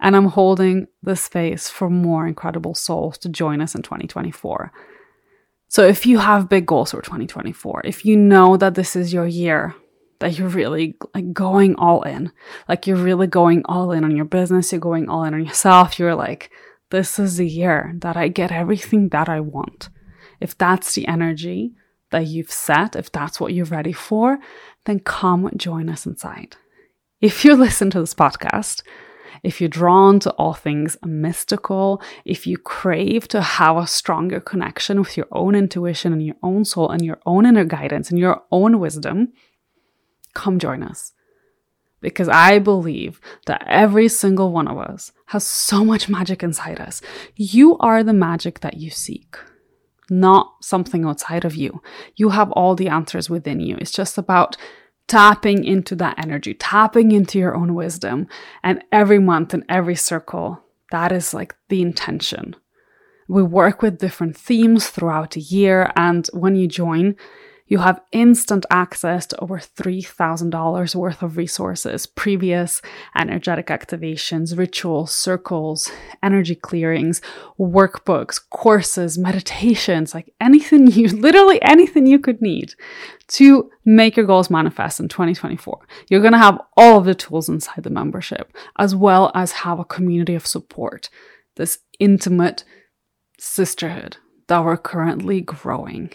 And 0.00 0.14
I'm 0.14 0.26
holding 0.26 0.88
the 1.02 1.16
space 1.16 1.70
for 1.70 1.88
more 1.88 2.26
incredible 2.26 2.74
souls 2.74 3.16
to 3.18 3.28
join 3.28 3.60
us 3.60 3.74
in 3.74 3.82
2024. 3.82 4.72
So 5.68 5.86
if 5.86 6.04
you 6.06 6.18
have 6.18 6.48
big 6.48 6.66
goals 6.66 6.90
for 6.90 7.00
2024, 7.00 7.82
if 7.84 8.04
you 8.04 8.16
know 8.16 8.56
that 8.56 8.74
this 8.74 8.94
is 8.94 9.12
your 9.12 9.26
year, 9.26 9.74
that 10.24 10.38
you're 10.38 10.48
really 10.48 10.96
like 11.12 11.34
going 11.34 11.76
all 11.76 12.00
in, 12.00 12.32
like 12.66 12.86
you're 12.86 12.96
really 12.96 13.26
going 13.26 13.62
all 13.66 13.92
in 13.92 14.04
on 14.04 14.16
your 14.16 14.24
business, 14.24 14.72
you're 14.72 14.80
going 14.80 15.06
all 15.06 15.22
in 15.22 15.34
on 15.34 15.44
yourself, 15.44 15.98
you're 15.98 16.14
like, 16.14 16.50
this 16.88 17.18
is 17.18 17.36
the 17.36 17.46
year 17.46 17.92
that 17.98 18.16
I 18.16 18.28
get 18.28 18.50
everything 18.50 19.10
that 19.10 19.28
I 19.28 19.40
want. 19.40 19.90
If 20.40 20.56
that's 20.56 20.94
the 20.94 21.06
energy 21.06 21.74
that 22.10 22.26
you've 22.26 22.50
set, 22.50 22.96
if 22.96 23.12
that's 23.12 23.38
what 23.38 23.52
you're 23.52 23.66
ready 23.66 23.92
for, 23.92 24.38
then 24.86 25.00
come 25.00 25.50
join 25.58 25.90
us 25.90 26.06
inside. 26.06 26.56
If 27.20 27.44
you 27.44 27.54
listen 27.54 27.90
to 27.90 28.00
this 28.00 28.14
podcast, 28.14 28.82
if 29.42 29.60
you're 29.60 29.68
drawn 29.68 30.20
to 30.20 30.30
all 30.30 30.54
things 30.54 30.96
mystical, 31.04 32.00
if 32.24 32.46
you 32.46 32.56
crave 32.56 33.28
to 33.28 33.42
have 33.42 33.76
a 33.76 33.86
stronger 33.86 34.40
connection 34.40 35.00
with 35.00 35.18
your 35.18 35.28
own 35.32 35.54
intuition 35.54 36.14
and 36.14 36.24
your 36.24 36.36
own 36.42 36.64
soul 36.64 36.88
and 36.88 37.04
your 37.04 37.20
own 37.26 37.44
inner 37.44 37.66
guidance 37.66 38.08
and 38.08 38.18
your 38.18 38.42
own 38.50 38.80
wisdom, 38.80 39.34
come 40.34 40.58
join 40.58 40.82
us. 40.82 41.12
Because 42.00 42.28
I 42.28 42.58
believe 42.58 43.20
that 43.46 43.64
every 43.66 44.08
single 44.08 44.52
one 44.52 44.68
of 44.68 44.76
us 44.76 45.12
has 45.26 45.46
so 45.46 45.84
much 45.84 46.08
magic 46.08 46.42
inside 46.42 46.78
us. 46.78 47.00
You 47.34 47.78
are 47.78 48.02
the 48.02 48.12
magic 48.12 48.60
that 48.60 48.76
you 48.76 48.90
seek, 48.90 49.36
not 50.10 50.52
something 50.60 51.06
outside 51.06 51.46
of 51.46 51.54
you. 51.54 51.80
You 52.16 52.28
have 52.30 52.52
all 52.52 52.74
the 52.74 52.88
answers 52.88 53.30
within 53.30 53.60
you. 53.60 53.78
It's 53.80 53.90
just 53.90 54.18
about 54.18 54.56
tapping 55.06 55.64
into 55.64 55.94
that 55.96 56.18
energy, 56.22 56.54
tapping 56.54 57.12
into 57.12 57.38
your 57.38 57.54
own 57.54 57.74
wisdom. 57.74 58.26
And 58.62 58.84
every 58.92 59.18
month 59.18 59.54
in 59.54 59.64
every 59.68 59.96
circle, 59.96 60.62
that 60.90 61.10
is 61.10 61.32
like 61.32 61.54
the 61.68 61.82
intention. 61.82 62.54
We 63.28 63.42
work 63.42 63.80
with 63.80 63.98
different 63.98 64.36
themes 64.36 64.88
throughout 64.88 65.32
the 65.32 65.40
year. 65.40 65.90
And 65.96 66.28
when 66.32 66.56
you 66.56 66.68
join, 66.68 67.16
you 67.66 67.78
have 67.78 68.02
instant 68.12 68.66
access 68.70 69.26
to 69.26 69.40
over 69.40 69.58
$3,000 69.58 70.94
worth 70.94 71.22
of 71.22 71.36
resources, 71.38 72.04
previous 72.04 72.82
energetic 73.16 73.68
activations, 73.68 74.56
rituals, 74.56 75.14
circles, 75.14 75.90
energy 76.22 76.54
clearings, 76.54 77.22
workbooks, 77.58 78.38
courses, 78.50 79.16
meditations, 79.16 80.12
like 80.12 80.34
anything 80.40 80.88
you, 80.88 81.08
literally 81.16 81.60
anything 81.62 82.06
you 82.06 82.18
could 82.18 82.42
need 82.42 82.74
to 83.28 83.70
make 83.86 84.16
your 84.16 84.26
goals 84.26 84.50
manifest 84.50 85.00
in 85.00 85.08
2024. 85.08 85.86
You're 86.10 86.20
going 86.20 86.32
to 86.32 86.38
have 86.38 86.60
all 86.76 86.98
of 86.98 87.06
the 87.06 87.14
tools 87.14 87.48
inside 87.48 87.82
the 87.82 87.90
membership, 87.90 88.52
as 88.78 88.94
well 88.94 89.32
as 89.34 89.52
have 89.52 89.78
a 89.78 89.84
community 89.86 90.34
of 90.34 90.46
support, 90.46 91.08
this 91.56 91.78
intimate 91.98 92.64
sisterhood 93.38 94.18
that 94.48 94.62
we're 94.62 94.76
currently 94.76 95.40
growing 95.40 96.12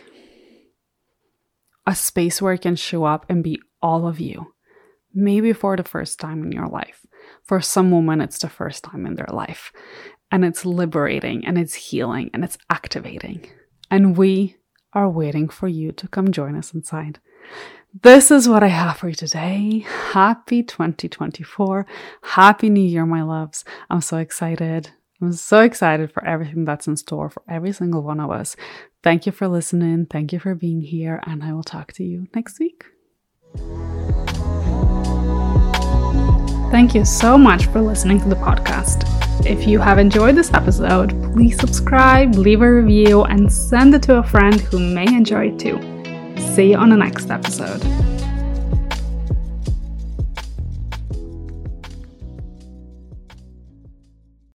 a 1.89 1.95
space 1.95 2.39
where 2.39 2.53
you 2.53 2.59
can 2.59 2.75
show 2.75 3.03
up 3.03 3.25
and 3.27 3.43
be 3.43 3.59
all 3.81 4.07
of 4.07 4.19
you. 4.19 4.53
Maybe 5.11 5.53
for 5.53 5.75
the 5.75 5.83
first 5.83 6.19
time 6.19 6.43
in 6.43 6.51
your 6.51 6.67
life. 6.67 7.03
For 7.41 7.59
some 7.61 7.89
women, 7.89 8.21
it's 8.21 8.37
the 8.37 8.47
first 8.47 8.83
time 8.83 9.07
in 9.07 9.15
their 9.15 9.33
life. 9.33 9.73
And 10.31 10.45
it's 10.45 10.67
liberating 10.67 11.43
and 11.47 11.57
it's 11.57 11.73
healing 11.73 12.29
and 12.31 12.43
it's 12.43 12.59
activating. 12.69 13.49
And 13.89 14.15
we 14.15 14.57
are 14.93 15.09
waiting 15.09 15.49
for 15.49 15.67
you 15.67 15.91
to 15.93 16.07
come 16.07 16.31
join 16.31 16.55
us 16.55 16.75
inside. 16.75 17.19
This 18.03 18.29
is 18.29 18.47
what 18.47 18.61
I 18.61 18.67
have 18.67 18.97
for 18.97 19.09
you 19.09 19.15
today. 19.15 19.79
Happy 20.11 20.61
2024. 20.61 21.87
Happy 22.21 22.69
New 22.69 22.81
Year, 22.81 23.07
my 23.07 23.23
loves. 23.23 23.65
I'm 23.89 24.01
so 24.01 24.17
excited. 24.17 24.91
I'm 25.21 25.33
so 25.33 25.61
excited 25.61 26.11
for 26.11 26.23
everything 26.23 26.65
that's 26.65 26.87
in 26.87 26.95
store 26.97 27.31
for 27.31 27.41
every 27.49 27.73
single 27.73 28.03
one 28.03 28.19
of 28.19 28.29
us. 28.29 28.55
Thank 29.01 29.25
you 29.25 29.31
for 29.31 29.47
listening. 29.47 30.07
Thank 30.07 30.33
you 30.33 30.39
for 30.39 30.55
being 30.55 30.81
here. 30.81 31.21
And 31.25 31.43
I 31.43 31.53
will 31.53 31.63
talk 31.63 31.93
to 31.93 32.03
you 32.03 32.27
next 32.35 32.59
week. 32.59 32.85
Thank 36.71 36.93
you 36.93 37.03
so 37.03 37.37
much 37.37 37.65
for 37.67 37.81
listening 37.81 38.19
to 38.21 38.29
the 38.29 38.35
podcast. 38.35 39.05
If 39.45 39.67
you 39.67 39.79
have 39.79 39.97
enjoyed 39.97 40.35
this 40.35 40.53
episode, 40.53 41.09
please 41.33 41.59
subscribe, 41.59 42.35
leave 42.35 42.61
a 42.61 42.71
review, 42.71 43.23
and 43.23 43.51
send 43.51 43.95
it 43.95 44.03
to 44.03 44.17
a 44.17 44.23
friend 44.23 44.59
who 44.59 44.77
may 44.77 45.07
enjoy 45.07 45.47
it 45.47 45.59
too. 45.59 45.79
See 46.53 46.71
you 46.71 46.77
on 46.77 46.89
the 46.89 46.97
next 46.97 47.31
episode. 47.31 47.81